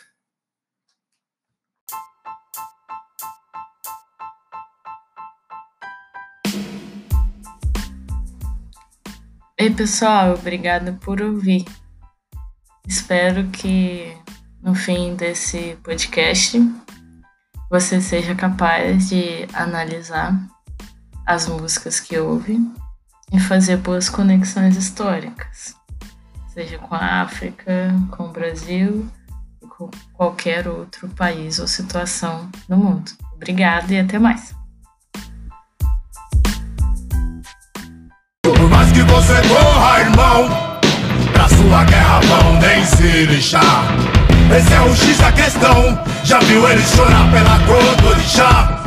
[9.59, 11.65] Ei, pessoal, obrigada por ouvir.
[12.87, 14.15] Espero que
[14.63, 16.57] no fim desse podcast
[17.69, 20.33] você seja capaz de analisar
[21.25, 22.57] as músicas que ouve
[23.31, 25.77] e fazer boas conexões históricas
[26.59, 29.07] seja com a África, com o Brasil
[29.61, 33.11] e com qualquer outro país ou situação no mundo.
[33.33, 34.58] Obrigada e até mais.
[38.93, 40.79] Que você corra, irmão,
[41.31, 43.85] pra sua guerra vão nem se lixar.
[44.57, 48.81] Esse é o X da questão, já viu ele chorar pela cor do orixá?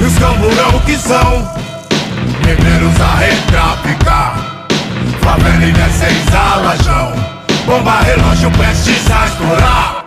[0.00, 1.52] E os camburão que são,
[2.42, 4.50] guerreiros a retraficar.
[5.20, 7.12] Favela e seis alajão
[7.66, 9.99] Bomba relógio prestes a estourar